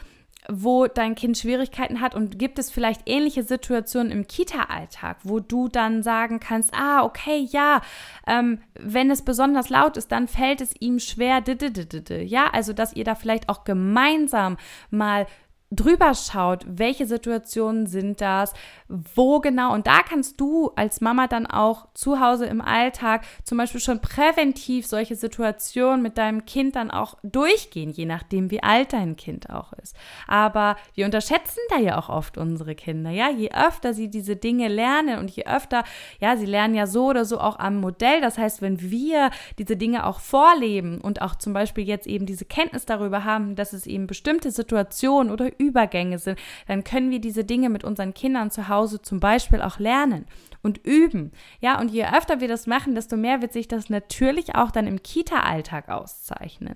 Wo 0.50 0.88
dein 0.88 1.16
Kind 1.16 1.38
Schwierigkeiten 1.38 2.02
hat 2.02 2.16
und 2.16 2.40
gibt 2.40 2.60
es 2.60 2.70
vielleicht 2.70 3.02
ähnliche 3.06 3.44
Situationen 3.44 4.12
im 4.12 4.28
Kita-Alltag, 4.28 5.18
wo 5.24 5.40
du 5.40 5.68
dann 5.68 6.04
sagen 6.04 6.40
kannst, 6.40 6.74
ah, 6.74 7.04
okay, 7.04 7.48
ja, 7.52 7.82
ähm, 8.28 8.60
wenn 8.80 9.12
es 9.12 9.22
besonders 9.22 9.70
laut 9.70 9.98
ist, 9.98 10.12
dann 10.12 10.28
fällt 10.28 10.62
es 10.62 10.74
ihm 10.80 11.00
schwer, 11.00 11.44
ja, 11.44 12.50
also 12.52 12.74
dass 12.74 12.94
ihr 12.94 13.04
da 13.04 13.16
vielleicht 13.16 13.50
auch 13.50 13.64
gemeinsam 13.64 14.58
mal 14.90 15.28
drüber 15.76 16.14
schaut, 16.14 16.66
welche 16.68 17.06
Situationen 17.06 17.88
sind 17.88 18.22
das, 18.22 18.54
wo 18.88 19.40
genau. 19.40 19.74
Und 19.74 19.88
da 19.88 20.02
kannst 20.04 20.40
du 20.40 20.72
als 20.76 21.02
Mama 21.02 21.28
dann 21.28 21.48
auch 21.48 21.88
zu 21.94 22.20
Hause 22.20 22.46
im 22.46 22.62
Alltag 22.62 23.24
zum 23.44 23.58
Beispiel 23.58 23.82
schon 23.82 24.00
präventiv 24.00 24.86
solche 24.86 25.16
Situationen 25.16 26.02
mit 26.02 26.18
deinem 26.18 26.46
Kind 26.46 26.76
dann 26.76 26.92
auch 26.92 27.18
durchgehen, 27.24 27.92
je 27.92 28.06
nachdem, 28.06 28.52
wie 28.52 28.62
alt 28.62 28.94
dein 28.94 29.16
Kind 29.16 29.50
auch 29.50 29.74
ist. 29.74 29.96
Aber 30.28 30.76
wir 30.94 31.06
unterschätzen 31.06 31.60
da 31.70 31.80
ja 31.80 31.98
auch 31.98 32.10
oft 32.10 32.38
unsere 32.38 32.76
Kinder. 32.76 33.10
Ja, 33.10 33.30
je 33.30 33.52
öfter 33.52 33.94
sie 33.94 34.10
diese 34.10 34.36
Dinge 34.36 34.68
lernen 34.68 35.20
und 35.20 35.32
je 35.32 35.46
öfter, 35.46 35.84
ja, 36.20 36.38
sie 36.38 36.46
lernen 36.46 36.76
ja 36.76 36.88
so 36.88 37.08
oder 37.08 37.26
so 37.26 37.40
auch 37.40 37.60
am 37.60 37.80
Modell. 37.82 38.22
Das 38.22 38.38
heißt, 38.38 38.62
wenn 38.62 38.82
wir 38.82 39.32
diese 39.58 39.78
Dinge 39.78 40.06
auch 40.06 40.20
vorleben 40.20 41.02
und 41.02 41.22
auch 41.22 41.36
zum 41.36 41.54
Beispiel 41.54 41.86
jetzt 41.86 42.08
eben 42.08 42.26
diese 42.26 42.46
Kenntnis 42.46 42.86
darüber 42.86 43.24
haben, 43.24 43.56
dass 43.56 43.74
es 43.74 43.88
eben 43.88 44.08
bestimmte 44.08 44.52
Situationen 44.52 45.32
oder 45.32 45.60
Übergänge 45.68 46.20
sind, 46.20 46.40
dann 46.68 46.84
können 46.84 47.12
wir 47.12 47.20
diese 47.20 47.44
Dinge 47.44 47.70
mit 47.70 47.84
unseren 47.84 48.14
Kindern 48.14 48.52
zu 48.52 48.68
Hause 48.68 49.02
zum 49.02 49.20
Beispiel 49.20 49.62
auch 49.62 49.80
lernen 49.80 50.26
und 50.62 50.86
üben. 50.86 51.32
Ja, 51.60 51.80
und 51.80 51.92
je 51.92 52.06
öfter 52.06 52.40
wir 52.40 52.48
das 52.48 52.68
machen, 52.68 52.96
desto 52.96 53.18
mehr 53.18 53.42
wird 53.42 53.54
sich 53.54 53.68
das 53.68 53.90
natürlich 53.90 54.56
auch 54.56 54.72
dann 54.72 54.88
im 54.88 55.04
Kita-Alltag 55.04 55.90
auszeichnen. 55.90 56.76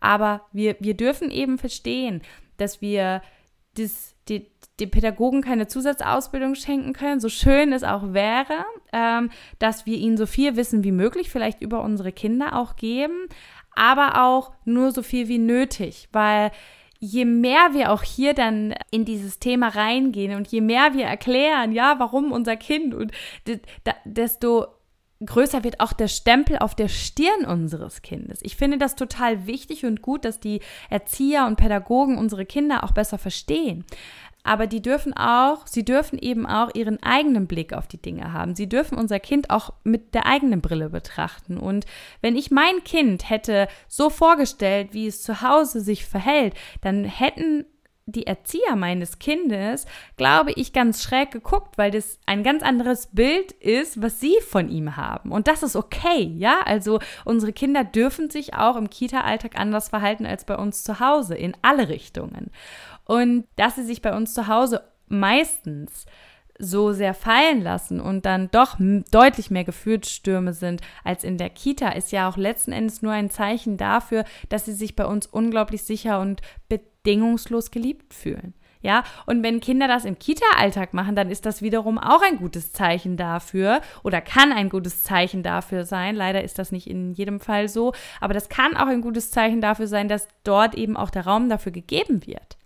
Aber 0.00 0.42
wir, 0.52 0.76
wir 0.80 0.94
dürfen 0.94 1.30
eben 1.30 1.58
verstehen, 1.58 2.22
dass 2.56 2.80
wir 2.80 3.22
das, 3.76 4.14
die, 4.28 4.50
den 4.80 4.90
Pädagogen 4.90 5.42
keine 5.42 5.66
Zusatzausbildung 5.66 6.54
schenken 6.54 6.92
können, 6.92 7.20
so 7.20 7.28
schön 7.28 7.72
es 7.72 7.84
auch 7.84 8.12
wäre, 8.12 8.64
ähm, 8.92 9.30
dass 9.58 9.86
wir 9.86 9.96
ihnen 9.96 10.16
so 10.16 10.26
viel 10.26 10.56
Wissen 10.56 10.84
wie 10.84 10.92
möglich 10.92 11.30
vielleicht 11.30 11.60
über 11.60 11.82
unsere 11.82 12.12
Kinder 12.12 12.56
auch 12.58 12.76
geben, 12.76 13.28
aber 13.74 14.24
auch 14.24 14.52
nur 14.64 14.92
so 14.92 15.02
viel 15.02 15.28
wie 15.28 15.38
nötig, 15.38 16.08
weil 16.12 16.50
je 17.04 17.24
mehr 17.24 17.72
wir 17.72 17.92
auch 17.92 18.02
hier 18.02 18.34
dann 18.34 18.74
in 18.90 19.04
dieses 19.04 19.38
Thema 19.38 19.68
reingehen 19.68 20.36
und 20.36 20.48
je 20.48 20.60
mehr 20.60 20.94
wir 20.94 21.04
erklären, 21.04 21.72
ja, 21.72 21.96
warum 21.98 22.32
unser 22.32 22.56
Kind 22.56 22.94
und 22.94 23.12
desto 24.04 24.66
größer 25.24 25.64
wird 25.64 25.80
auch 25.80 25.92
der 25.92 26.08
Stempel 26.08 26.58
auf 26.58 26.74
der 26.74 26.88
Stirn 26.88 27.44
unseres 27.46 28.02
Kindes. 28.02 28.40
Ich 28.42 28.56
finde 28.56 28.78
das 28.78 28.96
total 28.96 29.46
wichtig 29.46 29.84
und 29.86 30.02
gut, 30.02 30.24
dass 30.24 30.40
die 30.40 30.60
Erzieher 30.90 31.46
und 31.46 31.56
Pädagogen 31.56 32.18
unsere 32.18 32.44
Kinder 32.44 32.84
auch 32.84 32.92
besser 32.92 33.18
verstehen 33.18 33.84
aber 34.44 34.66
die 34.66 34.82
dürfen 34.82 35.16
auch, 35.16 35.66
sie 35.66 35.84
dürfen 35.84 36.18
eben 36.18 36.46
auch 36.46 36.70
ihren 36.74 37.02
eigenen 37.02 37.46
Blick 37.46 37.72
auf 37.72 37.88
die 37.88 38.00
Dinge 38.00 38.32
haben. 38.32 38.54
Sie 38.54 38.68
dürfen 38.68 38.98
unser 38.98 39.18
Kind 39.18 39.48
auch 39.48 39.72
mit 39.84 40.14
der 40.14 40.26
eigenen 40.26 40.60
Brille 40.60 40.90
betrachten. 40.90 41.58
Und 41.58 41.86
wenn 42.20 42.36
ich 42.36 42.50
mein 42.50 42.84
Kind 42.84 43.28
hätte 43.30 43.68
so 43.88 44.10
vorgestellt, 44.10 44.90
wie 44.92 45.06
es 45.06 45.22
zu 45.22 45.40
Hause 45.40 45.80
sich 45.80 46.04
verhält, 46.04 46.54
dann 46.82 47.04
hätten 47.04 47.64
die 48.06 48.26
Erzieher 48.26 48.76
meines 48.76 49.18
Kindes, 49.18 49.86
glaube 50.16 50.52
ich, 50.56 50.72
ganz 50.74 51.02
schräg 51.02 51.30
geguckt, 51.30 51.78
weil 51.78 51.90
das 51.90 52.18
ein 52.26 52.42
ganz 52.42 52.62
anderes 52.62 53.08
Bild 53.12 53.52
ist, 53.52 54.02
was 54.02 54.20
sie 54.20 54.36
von 54.46 54.68
ihm 54.68 54.96
haben. 54.96 55.32
Und 55.32 55.48
das 55.48 55.62
ist 55.62 55.74
okay, 55.74 56.34
ja? 56.36 56.60
Also 56.66 56.98
unsere 57.24 57.54
Kinder 57.54 57.82
dürfen 57.82 58.28
sich 58.28 58.54
auch 58.54 58.76
im 58.76 58.90
Kita-Alltag 58.90 59.58
anders 59.58 59.88
verhalten 59.88 60.26
als 60.26 60.44
bei 60.44 60.56
uns 60.56 60.84
zu 60.84 61.00
Hause, 61.00 61.34
in 61.34 61.56
alle 61.62 61.88
Richtungen. 61.88 62.50
Und 63.04 63.44
dass 63.56 63.76
sie 63.76 63.84
sich 63.84 64.02
bei 64.02 64.16
uns 64.16 64.34
zu 64.34 64.48
Hause 64.48 64.82
meistens 65.08 66.06
so 66.58 66.92
sehr 66.92 67.14
fallen 67.14 67.62
lassen 67.62 68.00
und 68.00 68.26
dann 68.26 68.50
doch 68.50 68.76
deutlich 69.10 69.50
mehr 69.50 69.64
Gefühlsstürme 69.64 70.52
sind 70.52 70.80
als 71.02 71.24
in 71.24 71.36
der 71.36 71.50
Kita, 71.50 71.90
ist 71.90 72.12
ja 72.12 72.28
auch 72.28 72.36
letzten 72.36 72.72
Endes 72.72 73.02
nur 73.02 73.12
ein 73.12 73.30
Zeichen 73.30 73.76
dafür, 73.76 74.24
dass 74.48 74.64
sie 74.64 74.72
sich 74.72 74.94
bei 74.94 75.04
uns 75.04 75.26
unglaublich 75.26 75.82
sicher 75.82 76.20
und 76.20 76.42
bedingungslos 76.68 77.70
geliebt 77.70 78.14
fühlen. 78.14 78.54
Ja, 78.82 79.02
und 79.24 79.42
wenn 79.42 79.60
Kinder 79.60 79.88
das 79.88 80.04
im 80.04 80.18
Kita-Alltag 80.18 80.92
machen, 80.92 81.16
dann 81.16 81.30
ist 81.30 81.46
das 81.46 81.62
wiederum 81.62 81.96
auch 81.96 82.20
ein 82.20 82.36
gutes 82.36 82.70
Zeichen 82.70 83.16
dafür 83.16 83.80
oder 84.02 84.20
kann 84.20 84.52
ein 84.52 84.68
gutes 84.68 85.02
Zeichen 85.02 85.42
dafür 85.42 85.86
sein. 85.86 86.14
Leider 86.14 86.44
ist 86.44 86.58
das 86.58 86.70
nicht 86.70 86.86
in 86.86 87.14
jedem 87.14 87.40
Fall 87.40 87.70
so, 87.70 87.94
aber 88.20 88.34
das 88.34 88.50
kann 88.50 88.76
auch 88.76 88.86
ein 88.86 89.00
gutes 89.00 89.30
Zeichen 89.30 89.62
dafür 89.62 89.86
sein, 89.86 90.08
dass 90.08 90.28
dort 90.44 90.74
eben 90.74 90.98
auch 90.98 91.08
der 91.08 91.24
Raum 91.24 91.48
dafür 91.48 91.72
gegeben 91.72 92.26
wird. 92.26 92.58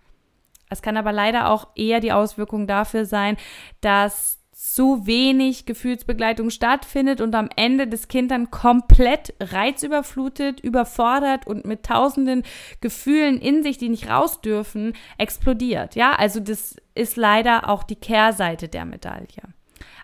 Es 0.69 0.81
kann 0.81 0.97
aber 0.97 1.11
leider 1.11 1.49
auch 1.49 1.67
eher 1.75 1.99
die 1.99 2.11
Auswirkung 2.11 2.67
dafür 2.67 3.05
sein, 3.05 3.37
dass 3.81 4.39
zu 4.59 5.07
wenig 5.07 5.65
Gefühlsbegleitung 5.65 6.49
stattfindet 6.49 7.21
und 7.21 7.33
am 7.33 7.49
Ende 7.55 7.87
das 7.87 8.09
Kind 8.09 8.29
dann 8.29 8.51
komplett 8.51 9.33
reizüberflutet, 9.39 10.59
überfordert 10.59 11.47
und 11.47 11.65
mit 11.65 11.83
tausenden 11.83 12.43
Gefühlen 12.81 13.39
in 13.39 13.63
sich, 13.63 13.77
die 13.77 13.87
nicht 13.87 14.09
raus 14.09 14.41
dürfen, 14.41 14.93
explodiert. 15.17 15.95
Ja, 15.95 16.11
also 16.11 16.41
das 16.41 16.75
ist 16.93 17.15
leider 17.15 17.69
auch 17.69 17.83
die 17.83 17.95
Kehrseite 17.95 18.67
der 18.67 18.83
Medaille. 18.83 19.43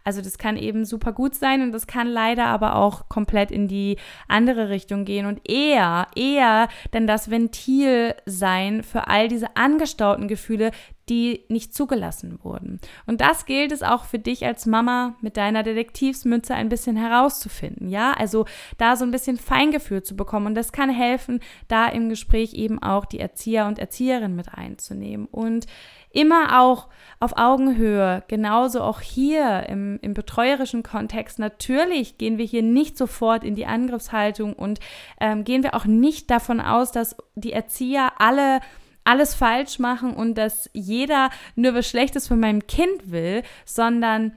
Also 0.06 0.22
das 0.22 0.38
kann 0.38 0.56
eben 0.56 0.86
super 0.86 1.12
gut 1.12 1.36
sein 1.36 1.64
und 1.64 1.72
das 1.72 1.88
kann 1.88 2.08
leider 2.08 2.46
aber 2.46 2.76
auch 2.76 3.10
komplett 3.10 3.50
in 3.52 3.68
die 3.68 3.98
andere 4.28 4.70
Richtung 4.70 5.04
gehen. 5.04 5.26
Und 5.26 5.50
eher, 5.50 6.08
eher 6.16 6.70
denn 6.94 7.08
das 7.08 7.32
Ventil 7.32 8.14
sein 8.26 8.84
für 8.84 9.08
all 9.08 9.28
diese 9.28 9.58
angestauten 9.58 10.28
Gefühle, 10.28 10.72
die 11.10 11.46
nicht 11.50 11.76
zugelassen 11.76 12.40
wurden. 12.44 12.80
Und 13.06 13.22
das 13.22 13.46
gilt 13.46 13.72
es 13.72 13.84
auch 13.84 14.06
für 14.06 14.20
dich 14.20 14.46
als 14.46 14.66
Mama 14.66 15.16
mit 15.22 15.38
deiner 15.38 15.62
Detektivsmütze 15.62 16.56
ein 16.56 16.70
bisschen 16.70 16.98
herauszufinden. 16.98 17.90
Ja, 17.90 18.14
also 18.14 18.46
da 18.78 18.96
so 18.96 19.06
ein 19.06 19.12
bisschen 19.12 19.38
Feingefühl 19.38 20.02
zu 20.02 20.16
bekommen. 20.16 20.48
Und 20.48 20.56
das 20.56 20.72
kann 20.72 20.90
helfen, 20.90 21.42
da 21.68 21.88
im 21.88 22.10
Gespräch 22.10 22.54
eben 22.54 22.82
auch 22.82 23.06
die 23.06 23.20
Erzieher 23.20 23.68
und 23.68 23.78
Erzieherinnen 23.78 24.36
mit 24.36 24.54
einzunehmen. 24.54 25.28
Und 25.28 25.68
immer 26.16 26.62
auch 26.62 26.88
auf 27.20 27.38
Augenhöhe, 27.38 28.24
genauso 28.28 28.82
auch 28.82 29.02
hier 29.02 29.68
im, 29.68 30.00
im 30.02 30.14
betreuerischen 30.14 30.82
Kontext. 30.82 31.40
Natürlich 31.40 32.18
gehen 32.18 32.38
wir 32.38 32.46
hier 32.46 32.64
nicht 32.64 32.98
sofort 32.98 33.44
in 33.44 33.54
die 33.54 33.66
Angriffshaltung 33.66 34.54
und 34.54 34.80
ähm, 35.20 35.44
gehen 35.44 35.62
wir 35.62 35.76
auch 35.76 35.86
nicht 35.86 36.32
davon 36.32 36.62
aus, 36.62 36.92
dass 36.92 37.18
die 37.36 37.52
Erzieher 37.52 38.14
alle 38.18 38.62
alles 39.06 39.34
falsch 39.34 39.80
machen 39.80 40.14
und 40.14 40.36
dass 40.36 40.70
jeder 40.74 41.30
nur 41.56 41.74
was 41.74 41.88
Schlechtes 41.88 42.28
von 42.28 42.40
meinem 42.40 42.68
Kind 42.68 43.12
will, 43.12 43.44
sondern 43.64 44.36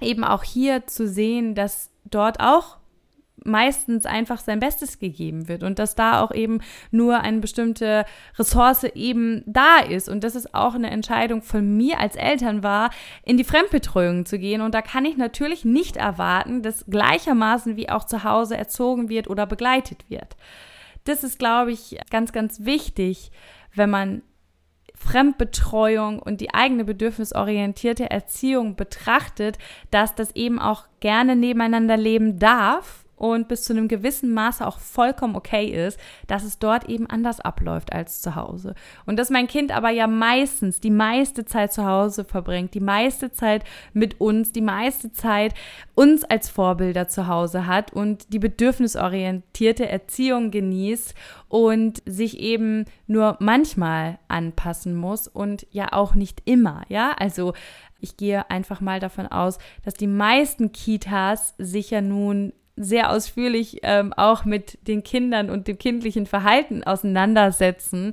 eben 0.00 0.22
auch 0.22 0.44
hier 0.44 0.86
zu 0.86 1.08
sehen, 1.08 1.54
dass 1.54 1.90
dort 2.04 2.38
auch 2.40 2.76
meistens 3.44 4.06
einfach 4.06 4.40
sein 4.40 4.60
Bestes 4.60 4.98
gegeben 4.98 5.48
wird 5.48 5.62
und 5.62 5.78
dass 5.78 5.94
da 5.94 6.20
auch 6.20 6.32
eben 6.32 6.60
nur 6.90 7.20
eine 7.20 7.38
bestimmte 7.38 8.04
Ressource 8.38 8.84
eben 8.84 9.42
da 9.46 9.78
ist. 9.78 10.08
Und 10.08 10.24
das 10.24 10.34
ist 10.34 10.54
auch 10.54 10.74
eine 10.74 10.90
Entscheidung 10.90 11.42
von 11.42 11.76
mir 11.76 12.00
als 12.00 12.16
Eltern 12.16 12.62
war, 12.62 12.90
in 13.24 13.36
die 13.36 13.44
Fremdbetreuung 13.44 14.26
zu 14.26 14.38
gehen. 14.38 14.60
Und 14.60 14.74
da 14.74 14.82
kann 14.82 15.04
ich 15.04 15.16
natürlich 15.16 15.64
nicht 15.64 15.96
erwarten, 15.96 16.62
dass 16.62 16.86
gleichermaßen 16.86 17.76
wie 17.76 17.88
auch 17.88 18.04
zu 18.04 18.24
Hause 18.24 18.56
erzogen 18.56 19.08
wird 19.08 19.28
oder 19.28 19.46
begleitet 19.46 20.04
wird. 20.08 20.36
Das 21.04 21.22
ist, 21.22 21.38
glaube 21.38 21.72
ich, 21.72 21.98
ganz, 22.10 22.32
ganz 22.32 22.64
wichtig, 22.64 23.30
wenn 23.76 23.90
man 23.90 24.22
Fremdbetreuung 24.94 26.18
und 26.20 26.40
die 26.40 26.54
eigene 26.54 26.84
bedürfnisorientierte 26.84 28.10
Erziehung 28.10 28.76
betrachtet, 28.76 29.58
dass 29.90 30.14
das 30.14 30.34
eben 30.34 30.58
auch 30.58 30.86
gerne 31.00 31.36
nebeneinander 31.36 31.96
leben 31.96 32.38
darf 32.38 33.05
und 33.16 33.48
bis 33.48 33.64
zu 33.64 33.72
einem 33.72 33.88
gewissen 33.88 34.32
Maße 34.32 34.66
auch 34.66 34.78
vollkommen 34.78 35.36
okay 35.36 35.66
ist, 35.66 35.98
dass 36.26 36.44
es 36.44 36.58
dort 36.58 36.88
eben 36.88 37.06
anders 37.06 37.40
abläuft 37.40 37.92
als 37.92 38.20
zu 38.20 38.36
Hause. 38.36 38.74
Und 39.06 39.18
dass 39.18 39.30
mein 39.30 39.48
Kind 39.48 39.72
aber 39.72 39.90
ja 39.90 40.06
meistens 40.06 40.80
die 40.80 40.90
meiste 40.90 41.44
Zeit 41.44 41.72
zu 41.72 41.84
Hause 41.84 42.24
verbringt, 42.24 42.74
die 42.74 42.80
meiste 42.80 43.32
Zeit 43.32 43.64
mit 43.92 44.20
uns, 44.20 44.52
die 44.52 44.60
meiste 44.60 45.12
Zeit 45.12 45.54
uns 45.94 46.24
als 46.24 46.48
Vorbilder 46.48 47.08
zu 47.08 47.26
Hause 47.26 47.66
hat 47.66 47.92
und 47.92 48.32
die 48.32 48.38
bedürfnisorientierte 48.38 49.88
Erziehung 49.88 50.50
genießt 50.50 51.14
und 51.48 52.02
sich 52.04 52.38
eben 52.40 52.84
nur 53.06 53.36
manchmal 53.40 54.18
anpassen 54.28 54.94
muss 54.94 55.26
und 55.28 55.66
ja 55.70 55.92
auch 55.92 56.14
nicht 56.14 56.42
immer, 56.44 56.82
ja? 56.88 57.12
Also 57.18 57.54
ich 58.00 58.16
gehe 58.16 58.50
einfach 58.50 58.80
mal 58.80 59.00
davon 59.00 59.26
aus, 59.26 59.58
dass 59.84 59.94
die 59.94 60.06
meisten 60.06 60.72
Kitas 60.72 61.54
sich 61.58 61.90
ja 61.90 62.00
nun 62.00 62.52
sehr 62.76 63.10
ausführlich 63.10 63.80
ähm, 63.82 64.12
auch 64.12 64.44
mit 64.44 64.78
den 64.86 65.02
Kindern 65.02 65.48
und 65.48 65.66
dem 65.66 65.78
kindlichen 65.78 66.26
Verhalten 66.26 66.84
auseinandersetzen. 66.84 68.12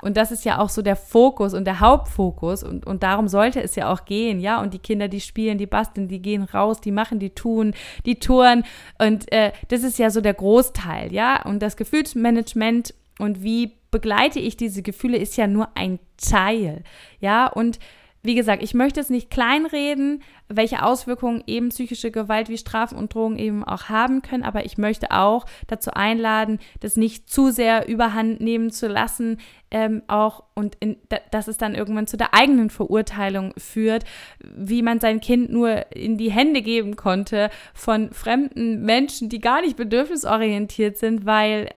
Und 0.00 0.16
das 0.16 0.30
ist 0.30 0.44
ja 0.44 0.58
auch 0.58 0.68
so 0.68 0.82
der 0.82 0.96
Fokus 0.96 1.52
und 1.52 1.64
der 1.64 1.80
Hauptfokus. 1.80 2.62
Und, 2.62 2.86
und 2.86 3.02
darum 3.02 3.26
sollte 3.26 3.60
es 3.60 3.74
ja 3.74 3.92
auch 3.92 4.04
gehen, 4.04 4.38
ja. 4.40 4.60
Und 4.60 4.72
die 4.72 4.78
Kinder, 4.78 5.08
die 5.08 5.20
spielen, 5.20 5.58
die 5.58 5.66
basteln, 5.66 6.08
die 6.08 6.22
gehen 6.22 6.44
raus, 6.44 6.80
die 6.80 6.92
machen, 6.92 7.18
die 7.18 7.30
tun, 7.30 7.74
die 8.06 8.18
touren. 8.20 8.64
Und 8.98 9.30
äh, 9.32 9.52
das 9.68 9.82
ist 9.82 9.98
ja 9.98 10.10
so 10.10 10.20
der 10.20 10.34
Großteil, 10.34 11.12
ja. 11.12 11.42
Und 11.44 11.60
das 11.60 11.76
Gefühlsmanagement 11.76 12.94
und 13.18 13.42
wie 13.42 13.72
begleite 13.90 14.40
ich 14.40 14.56
diese 14.56 14.82
Gefühle 14.82 15.18
ist 15.18 15.36
ja 15.36 15.46
nur 15.46 15.68
ein 15.76 15.98
Teil, 16.16 16.84
ja. 17.20 17.46
Und 17.46 17.78
wie 18.24 18.34
gesagt, 18.34 18.62
ich 18.62 18.72
möchte 18.72 19.00
es 19.00 19.10
nicht 19.10 19.30
kleinreden, 19.30 20.22
welche 20.48 20.82
Auswirkungen 20.82 21.44
eben 21.46 21.68
psychische 21.68 22.10
Gewalt 22.10 22.48
wie 22.48 22.56
Strafen 22.56 22.96
und 22.96 23.14
Drogen 23.14 23.38
eben 23.38 23.62
auch 23.62 23.90
haben 23.90 24.22
können, 24.22 24.42
aber 24.42 24.64
ich 24.64 24.78
möchte 24.78 25.10
auch 25.10 25.44
dazu 25.66 25.90
einladen, 25.92 26.58
das 26.80 26.96
nicht 26.96 27.28
zu 27.28 27.50
sehr 27.50 27.86
überhand 27.86 28.40
nehmen 28.40 28.70
zu 28.70 28.88
lassen, 28.88 29.38
ähm, 29.70 30.02
auch 30.06 30.44
und 30.54 30.76
in, 30.80 30.96
dass 31.30 31.48
es 31.48 31.58
dann 31.58 31.74
irgendwann 31.74 32.06
zu 32.06 32.16
der 32.16 32.32
eigenen 32.32 32.70
Verurteilung 32.70 33.52
führt, 33.58 34.04
wie 34.40 34.80
man 34.80 35.00
sein 35.00 35.20
Kind 35.20 35.50
nur 35.50 35.92
in 35.94 36.16
die 36.16 36.30
Hände 36.30 36.62
geben 36.62 36.96
konnte 36.96 37.50
von 37.74 38.10
fremden 38.10 38.82
Menschen, 38.82 39.28
die 39.28 39.40
gar 39.40 39.60
nicht 39.60 39.76
bedürfnisorientiert 39.76 40.96
sind, 40.96 41.26
weil 41.26 41.68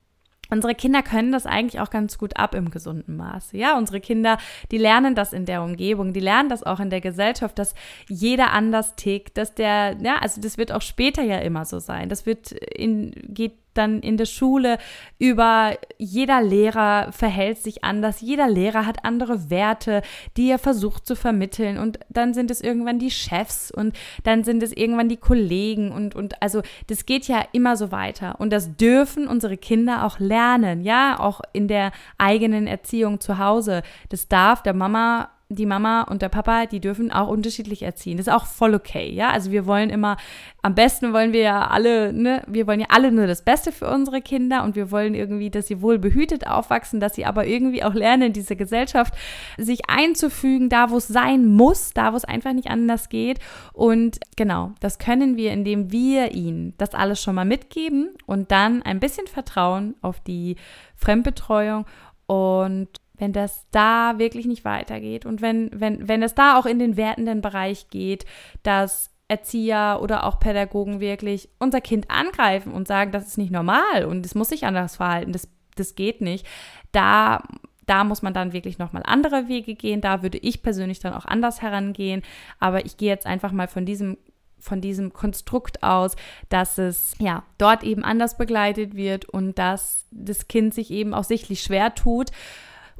Unsere 0.49 0.75
Kinder 0.75 1.03
können 1.03 1.31
das 1.31 1.45
eigentlich 1.45 1.79
auch 1.79 1.89
ganz 1.89 2.17
gut 2.17 2.38
ab 2.38 2.55
im 2.55 2.71
gesunden 2.71 3.17
Maße. 3.17 3.57
Ja, 3.57 3.77
unsere 3.77 3.99
Kinder, 3.99 4.38
die 4.71 4.77
lernen 4.77 5.15
das 5.15 5.33
in 5.33 5.45
der 5.45 5.62
Umgebung, 5.62 6.13
die 6.13 6.19
lernen 6.19 6.49
das 6.49 6.63
auch 6.63 6.79
in 6.79 6.89
der 6.89 7.01
Gesellschaft, 7.01 7.60
dass 7.60 7.73
jeder 8.07 8.51
anders 8.53 8.95
tickt, 8.95 9.38
dass 9.38 9.53
der, 9.53 9.97
ja, 10.01 10.17
also 10.17 10.41
das 10.41 10.57
wird 10.57 10.71
auch 10.71 10.81
später 10.81 11.23
ja 11.23 11.38
immer 11.39 11.65
so 11.65 11.79
sein. 11.79 12.10
Das 12.10 12.25
wird 12.25 12.51
in, 12.51 13.12
geht 13.27 13.53
dann 13.78 14.02
in 14.02 14.18
der 14.18 14.26
Schule 14.26 14.78
über 15.20 15.78
jeder 15.98 16.42
Lehrer 16.42 17.12
verhält 17.12 17.60
sich 17.60 17.84
anders, 17.84 18.22
jeder 18.22 18.48
Lehrer 18.50 18.86
hat 18.86 19.06
andere 19.06 19.50
Werte, 19.50 20.02
die 20.36 20.50
er 20.50 20.60
versucht 20.60 21.06
zu 21.06 21.16
vermitteln 21.16 21.78
und 21.78 22.00
dann 22.10 22.34
sind 22.34 22.52
es 22.52 22.62
irgendwann 22.62 23.00
die 23.00 23.12
Chefs 23.12 23.72
und 23.72 23.96
dann 24.24 24.44
sind 24.44 24.63
es 24.63 24.72
irgendwann 24.72 25.10
die 25.10 25.18
Kollegen 25.18 25.92
und 25.92 26.16
und 26.16 26.42
also 26.42 26.62
das 26.88 27.06
geht 27.06 27.28
ja 27.28 27.44
immer 27.52 27.78
so 27.78 27.92
weiter 27.92 28.40
und 28.40 28.52
das 28.52 28.76
dürfen 28.78 29.28
unsere 29.28 29.58
Kinder 29.58 30.06
auch 30.06 30.20
lernen, 30.20 30.82
ja, 30.82 31.20
auch 31.20 31.42
in 31.54 31.68
der 31.68 31.92
eigenen 32.18 32.68
Erziehung 32.68 33.20
zu 33.20 33.38
Hause. 33.38 33.84
Das 34.10 34.28
darf 34.28 34.63
der 34.63 34.74
Mama 34.74 35.30
die 35.49 35.65
Mama 35.65 36.01
und 36.01 36.21
der 36.21 36.27
Papa, 36.29 36.65
die 36.65 36.81
dürfen 36.81 37.12
auch 37.12 37.29
unterschiedlich 37.29 37.81
erziehen. 37.81 38.17
Das 38.17 38.27
ist 38.27 38.33
auch 38.33 38.45
voll 38.45 38.73
okay, 38.75 39.10
ja. 39.10 39.29
Also 39.31 39.51
wir 39.51 39.65
wollen 39.65 39.89
immer, 39.89 40.17
am 40.62 40.75
besten 40.75 41.13
wollen 41.13 41.31
wir 41.31 41.39
ja 41.39 41.67
alle, 41.67 42.12
ne, 42.12 42.43
wir 42.47 42.67
wollen 42.67 42.81
ja 42.81 42.88
alle 42.89 43.13
nur 43.13 43.27
das 43.27 43.43
Beste 43.43 43.71
für 43.71 43.89
unsere 43.89 44.21
Kinder 44.21 44.63
und 44.63 44.75
wir 44.75 44.91
wollen 44.91 45.15
irgendwie, 45.15 45.49
dass 45.49 45.67
sie 45.67 45.81
wohl 45.81 45.99
behütet 45.99 46.47
aufwachsen, 46.47 46.99
dass 46.99 47.15
sie 47.15 47.25
aber 47.25 47.47
irgendwie 47.47 47.81
auch 47.83 47.93
lernen, 47.93 48.23
in 48.23 48.33
diese 48.33 48.57
Gesellschaft 48.57 49.13
sich 49.57 49.89
einzufügen, 49.89 50.67
da 50.67 50.89
wo 50.89 50.97
es 50.97 51.07
sein 51.07 51.45
muss, 51.45 51.93
da 51.93 52.12
wo 52.12 52.17
es 52.17 52.25
einfach 52.25 52.51
nicht 52.51 52.69
anders 52.69 53.07
geht. 53.07 53.39
Und 53.71 54.19
genau, 54.36 54.73
das 54.81 54.99
können 54.99 55.38
wir, 55.38 55.53
indem 55.53 55.93
wir 55.93 56.33
ihnen 56.33 56.73
das 56.77 56.93
alles 56.93 57.21
schon 57.21 57.36
mal 57.36 57.45
mitgeben 57.45 58.10
und 58.25 58.51
dann 58.51 58.83
ein 58.83 58.99
bisschen 58.99 59.27
Vertrauen 59.27 59.95
auf 60.01 60.19
die 60.19 60.57
Fremdbetreuung 60.97 61.86
und 62.25 62.89
wenn 63.17 63.34
das 63.34 63.65
da 63.71 64.15
wirklich 64.17 64.45
nicht 64.45 64.65
weitergeht 64.65 65.25
und 65.25 65.41
wenn, 65.41 65.69
wenn, 65.73 66.08
wenn 66.08 66.23
es 66.23 66.36
da 66.36 66.58
auch 66.58 66.65
in 66.65 66.80
den 66.80 66.97
wertenden 66.97 67.41
Bereich 67.41 67.89
geht, 67.89 68.25
dass 68.63 69.12
Erzieher 69.27 69.99
oder 70.01 70.25
auch 70.25 70.39
Pädagogen 70.39 70.99
wirklich 70.99 71.49
unser 71.60 71.82
Kind 71.82 72.10
angreifen 72.10 72.71
und 72.71 72.88
sagen, 72.88 73.12
das 73.12 73.27
ist 73.27 73.38
nicht 73.38 73.51
normal 73.51 74.06
und 74.06 74.25
es 74.25 74.36
muss 74.36 74.49
sich 74.49 74.65
anders 74.65 74.95
verhalten, 74.97 75.34
das, 75.34 75.49
das 75.75 75.95
geht 75.95 76.21
nicht, 76.21 76.45
da, 76.93 77.43
da 77.86 78.03
muss 78.03 78.21
man 78.21 78.34
dann 78.34 78.53
wirklich 78.53 78.77
nochmal 78.77 79.03
andere 79.06 79.47
Wege 79.47 79.75
gehen. 79.75 80.01
Da 80.01 80.21
würde 80.21 80.38
ich 80.38 80.62
persönlich 80.62 80.99
dann 80.99 81.13
auch 81.13 81.25
anders 81.25 81.62
herangehen. 81.62 82.21
Aber 82.60 82.86
ich 82.86 82.97
gehe 82.97 83.10
jetzt 83.10 83.25
einfach 83.25 83.51
mal 83.51 83.67
von 83.67 83.86
diesem 83.86 84.17
von 84.60 84.82
diesem 84.82 85.13
Konstrukt 85.13 85.84
aus, 85.84 86.15
dass 86.49 86.80
es 86.80 87.13
ja 87.19 87.43
dort 87.60 87.84
eben 87.84 88.03
anders 88.03 88.38
begleitet 88.38 88.95
wird 88.95 89.25
und 89.25 89.60
dass 89.60 90.08
das 90.10 90.47
Kind 90.47 90.73
sich 90.73 90.89
eben 90.89 91.13
auch 91.13 91.23
sichtlich 91.23 91.62
schwer 91.62 91.93
tut 91.93 92.32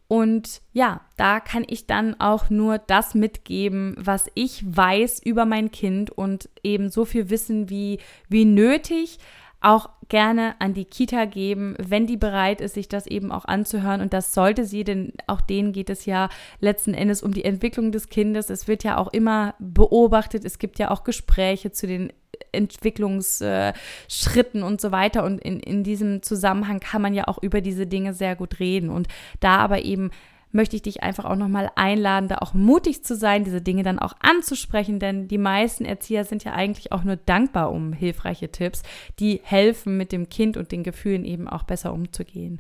und 0.08 0.62
ja, 0.72 1.02
da 1.18 1.40
kann 1.40 1.66
ich 1.68 1.86
dann 1.86 2.20
auch 2.20 2.50
nur 2.50 2.78
das 2.78 3.14
mitgeben, 3.14 3.96
was 3.98 4.32
ich 4.36 4.64
weiß 4.66 5.22
über 5.24 5.46
mein 5.46 5.72
Kind 5.72 6.12
und 6.12 6.50
eben 6.64 6.90
so 6.90 7.04
viel 7.04 7.30
Wissen 7.30 7.70
wie, 7.70 8.00
wie 8.30 8.46
nötig 8.46 9.20
auch 9.60 9.90
gerne 10.08 10.56
an 10.60 10.74
die 10.74 10.86
Kita 10.86 11.26
geben, 11.26 11.76
wenn 11.80 12.08
die 12.08 12.16
bereit 12.16 12.62
ist, 12.62 12.76
sich 12.76 12.88
das 12.88 13.08
eben 13.08 13.32
auch 13.32 13.44
anzuhören. 13.44 14.00
Und 14.00 14.14
das 14.14 14.34
sollte 14.34 14.64
sie, 14.64 14.86
denn 14.86 15.12
auch 15.26 15.42
denen 15.42 15.74
geht 15.74 15.90
es 15.90 16.06
ja 16.06 16.30
letzten 16.62 16.94
Endes 16.94 17.22
um 17.22 17.34
die 17.34 17.44
Entwicklung 17.44 17.92
des 17.92 18.08
Kindes. 18.08 18.50
Es 18.50 18.68
wird 18.70 18.86
ja 18.86 18.98
auch 18.98 19.12
immer 19.12 19.56
beobachtet. 19.60 20.46
Es 20.46 20.60
gibt 20.60 20.80
ja 20.80 20.92
auch 20.92 21.04
Gespräche 21.04 21.72
zu 21.72 21.88
den 21.88 22.14
Entwicklungsschritten 22.52 24.64
und 24.64 24.82
so 24.82 24.92
weiter. 24.92 25.24
Und 25.24 25.42
in, 25.42 25.60
in 25.60 25.84
diesem 25.84 26.22
Zusammenhang 26.22 26.80
kann 26.80 27.02
man 27.02 27.14
ja 27.14 27.28
auch 27.28 27.42
über 27.42 27.62
diese 27.62 27.88
Dinge 27.88 28.14
sehr 28.14 28.36
gut 28.36 28.60
reden. 28.60 28.90
Und 28.90 29.08
da 29.40 29.58
aber 29.58 29.84
eben 29.84 30.12
möchte 30.52 30.76
ich 30.76 30.82
dich 30.82 31.04
einfach 31.04 31.26
auch 31.26 31.36
nochmal 31.36 31.72
einladen, 31.76 32.30
da 32.30 32.38
auch 32.38 32.54
mutig 32.54 33.04
zu 33.04 33.16
sein, 33.16 33.44
diese 33.44 33.62
Dinge 33.62 33.84
dann 33.84 34.00
auch 34.00 34.14
anzusprechen, 34.20 35.00
denn 35.00 35.28
die 35.28 35.38
meisten 35.38 35.86
Erzieher 35.86 36.26
sind 36.26 36.44
ja 36.44 36.54
eigentlich 36.54 36.92
auch 36.92 37.04
nur 37.04 37.18
dankbar 37.18 37.72
um 37.72 37.94
hilfreiche 37.94 38.50
Tipps, 38.50 38.84
die 39.20 39.42
helfen, 39.44 39.98
mit 39.98 40.12
dem 40.12 40.30
Kind 40.30 40.58
und 40.58 40.72
den 40.72 40.84
Gefühlen 40.84 41.26
eben 41.26 41.48
auch 41.48 41.64
besser 41.64 41.94
umzugehen. 41.94 42.60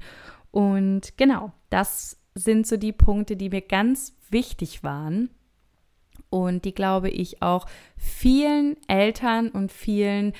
Und 0.52 1.18
genau, 1.18 1.52
das 1.70 2.18
sind 2.36 2.68
so 2.68 2.78
die 2.78 2.94
Punkte, 2.94 3.36
die 3.36 3.50
mir 3.50 3.62
ganz 3.62 4.16
wichtig 4.30 4.84
waren 4.84 5.30
und 6.30 6.66
die, 6.66 6.74
glaube 6.74 7.10
ich, 7.10 7.42
auch 7.42 7.66
vielen 7.98 8.78
Eltern 8.88 9.50
und 9.50 9.72
vielen 9.72 10.34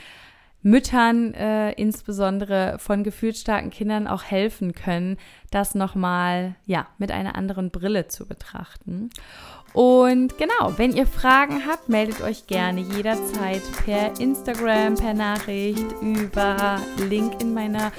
Müttern, 0.64 1.34
äh, 1.34 1.72
insbesondere 1.74 2.78
von 2.80 3.04
gefühlsstarken 3.04 3.70
Kindern, 3.70 4.08
auch 4.08 4.24
helfen 4.24 4.74
können, 4.74 5.18
das 5.52 5.76
nochmal 5.76 6.56
ja, 6.66 6.88
mit 6.98 7.12
einer 7.12 7.36
anderen 7.36 7.72
Brille 7.72 8.08
zu 8.08 8.28
betrachten. 8.28 9.10
Und 9.78 10.40
genau, 10.40 10.74
wenn 10.78 10.96
ihr 10.96 11.06
Fragen 11.06 11.68
habt, 11.68 11.88
meldet 11.88 12.24
euch 12.24 12.48
gerne 12.48 12.82
jederzeit 12.82 13.62
per 13.86 14.20
Instagram, 14.20 14.96
per 14.96 15.14
Nachricht, 15.14 15.86
über 16.02 16.80
Link 17.08 17.40
in 17.44 17.54
meiner 17.54 17.92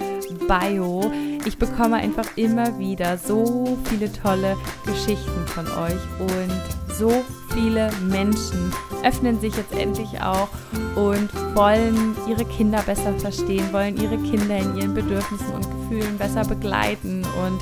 Bio. 0.49 1.09
Ich 1.47 1.57
bekomme 1.57 1.95
einfach 1.99 2.37
immer 2.37 2.77
wieder 2.81 3.17
so 3.17 3.79
viele 3.85 4.12
tolle 4.12 4.57
Geschichten 4.87 5.47
von 5.47 5.69
euch 5.69 6.03
und 6.19 6.97
so 6.97 7.12
viele 7.55 7.93
Menschen 8.09 8.73
öffnen 9.05 9.38
sich 9.38 9.55
jetzt 9.55 9.73
endlich 9.73 10.21
auch 10.21 10.49
und 10.97 11.31
wollen 11.55 12.17
ihre 12.29 12.45
Kinder 12.45 12.83
besser 12.83 13.17
verstehen, 13.21 13.73
wollen 13.73 13.97
ihre 14.03 14.19
Kinder 14.19 14.59
in 14.59 14.77
ihren 14.77 14.95
Bedürfnissen 14.95 15.55
und 15.55 15.64
Gefühlen 15.71 16.19
besser 16.19 16.45
begleiten 16.45 17.25
und 17.25 17.61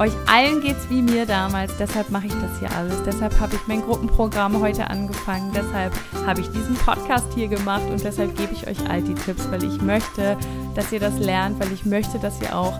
Euch 0.00 0.14
allen 0.26 0.62
geht 0.62 0.78
es 0.78 0.88
wie 0.88 1.02
mir 1.02 1.26
damals, 1.26 1.76
deshalb 1.76 2.08
mache 2.08 2.28
ich 2.28 2.32
das 2.32 2.58
hier 2.58 2.74
alles. 2.74 3.02
Deshalb 3.04 3.38
habe 3.38 3.54
ich 3.54 3.60
mein 3.66 3.82
Gruppenprogramm 3.82 4.58
heute 4.58 4.88
angefangen. 4.88 5.52
Deshalb 5.54 5.92
habe 6.26 6.40
ich 6.40 6.50
diesen 6.50 6.74
Podcast 6.74 7.26
hier 7.34 7.48
gemacht 7.48 7.82
und 7.90 8.02
deshalb 8.02 8.34
gebe 8.34 8.54
ich 8.54 8.66
euch 8.66 8.78
all 8.88 9.02
die 9.02 9.12
Tipps, 9.12 9.50
weil 9.50 9.62
ich 9.62 9.82
möchte, 9.82 10.38
dass 10.74 10.90
ihr 10.90 11.00
das 11.00 11.18
lernt, 11.18 11.60
weil 11.60 11.70
ich 11.70 11.84
möchte, 11.84 12.18
dass 12.18 12.40
ihr 12.40 12.56
auch 12.56 12.72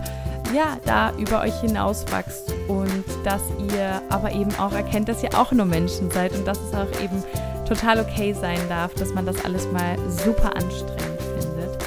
ja, 0.51 0.77
da 0.83 1.13
über 1.15 1.41
euch 1.41 1.53
hinaus 1.61 2.05
wächst 2.11 2.55
und 2.67 3.05
dass 3.23 3.43
ihr 3.71 4.01
aber 4.09 4.31
eben 4.31 4.55
auch 4.55 4.73
erkennt, 4.73 5.07
dass 5.07 5.21
ihr 5.21 5.37
auch 5.37 5.51
nur 5.51 5.67
Menschen 5.67 6.09
seid 6.09 6.33
und 6.33 6.47
dass 6.47 6.59
es 6.59 6.73
auch 6.73 7.01
eben 7.03 7.23
total 7.67 7.99
okay 7.99 8.33
sein 8.33 8.59
darf, 8.67 8.95
dass 8.95 9.13
man 9.13 9.27
das 9.27 9.45
alles 9.45 9.71
mal 9.71 9.95
super 10.09 10.55
anstrengend 10.55 11.21
findet. 11.39 11.77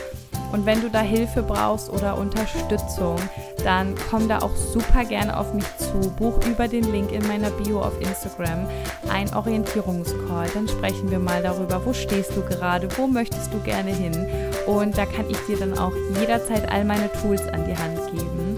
Und 0.53 0.65
wenn 0.65 0.81
du 0.81 0.89
da 0.91 1.01
Hilfe 1.01 1.43
brauchst 1.43 1.91
oder 1.91 2.17
Unterstützung, 2.17 3.17
dann 3.65 3.95
komm 4.11 4.29
da 4.29 4.41
auch 4.41 4.55
super 4.55 5.05
gerne 5.05 5.37
auf 5.37 5.55
mich 5.55 5.65
zu. 5.79 6.11
Buch 6.19 6.39
über 6.47 6.69
den 6.69 6.85
Link 6.93 7.13
in 7.13 7.27
meiner 7.27 7.51
Bio 7.51 7.81
auf 7.81 7.99
Instagram 8.01 8.69
ein 9.11 9.35
Orientierungscall. 9.35 10.49
Dann 10.53 10.69
sprechen 10.69 11.11
wir 11.11 11.19
mal 11.19 11.43
darüber, 11.43 11.85
wo 11.85 11.93
stehst 11.93 12.37
du 12.37 12.43
gerade, 12.43 12.89
wo 12.97 13.07
möchtest 13.07 13.53
du 13.53 13.59
gerne 13.61 13.91
hin. 13.91 14.27
Und 14.67 14.97
da 14.97 15.07
kann 15.07 15.29
ich 15.29 15.39
dir 15.47 15.57
dann 15.57 15.79
auch 15.79 15.93
jederzeit 16.21 16.71
all 16.71 16.85
meine 16.85 17.11
Tools 17.21 17.43
an 17.49 17.65
die 17.67 17.77
Hand 17.77 17.99
geben. 18.13 18.57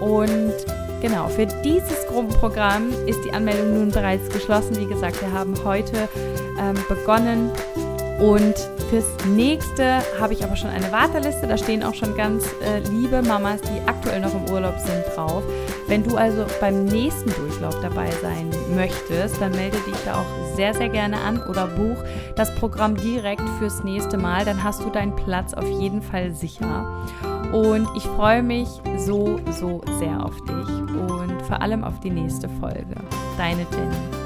Und 0.00 0.54
genau, 1.00 1.28
für 1.28 1.46
dieses 1.46 2.06
Gruppenprogramm 2.08 2.90
ist 3.06 3.24
die 3.24 3.32
Anmeldung 3.32 3.74
nun 3.74 3.90
bereits 3.90 4.28
geschlossen. 4.28 4.76
Wie 4.76 4.86
gesagt, 4.86 5.20
wir 5.20 5.32
haben 5.32 5.54
heute 5.64 6.08
ähm, 6.60 6.76
begonnen 6.88 7.50
und 8.20 8.54
fürs 8.92 9.24
nächste 9.24 10.02
habe 10.20 10.34
ich 10.34 10.44
aber 10.44 10.54
schon 10.54 10.68
eine 10.68 10.92
Warteliste. 10.92 11.46
Da 11.46 11.56
stehen 11.56 11.82
auch 11.82 11.94
schon 11.94 12.14
ganz 12.14 12.44
äh, 12.62 12.80
liebe 12.90 13.22
Mamas, 13.22 13.62
die 13.62 13.88
aktuell 13.88 14.20
noch 14.20 14.34
im 14.34 14.52
Urlaub 14.52 14.78
sind, 14.78 15.02
drauf. 15.16 15.42
Wenn 15.88 16.04
du 16.04 16.14
also 16.14 16.44
beim 16.60 16.84
nächsten 16.84 17.30
Durchlauf 17.32 17.80
dabei 17.80 18.10
sein 18.20 18.50
möchtest, 18.76 19.40
dann 19.40 19.52
melde 19.52 19.78
dich 19.86 19.96
da 20.04 20.20
auch 20.20 20.54
sehr, 20.56 20.74
sehr 20.74 20.90
gerne 20.90 21.18
an 21.22 21.42
oder 21.48 21.68
buch 21.68 21.96
das 22.36 22.54
Programm 22.56 22.94
direkt 22.94 23.48
fürs 23.58 23.82
nächste 23.82 24.18
Mal. 24.18 24.44
Dann 24.44 24.62
hast 24.62 24.84
du 24.84 24.90
deinen 24.90 25.16
Platz 25.16 25.54
auf 25.54 25.68
jeden 25.80 26.02
Fall 26.02 26.32
sicher. 26.32 26.86
Und 27.50 27.88
ich 27.96 28.02
freue 28.02 28.42
mich 28.42 28.68
so, 28.98 29.40
so 29.52 29.80
sehr 29.98 30.22
auf 30.22 30.36
dich 30.42 30.68
und 30.68 31.40
vor 31.48 31.62
allem 31.62 31.82
auf 31.82 31.98
die 32.00 32.10
nächste 32.10 32.46
Folge. 32.60 32.94
Deine 33.38 33.66
Jenny. 33.72 34.21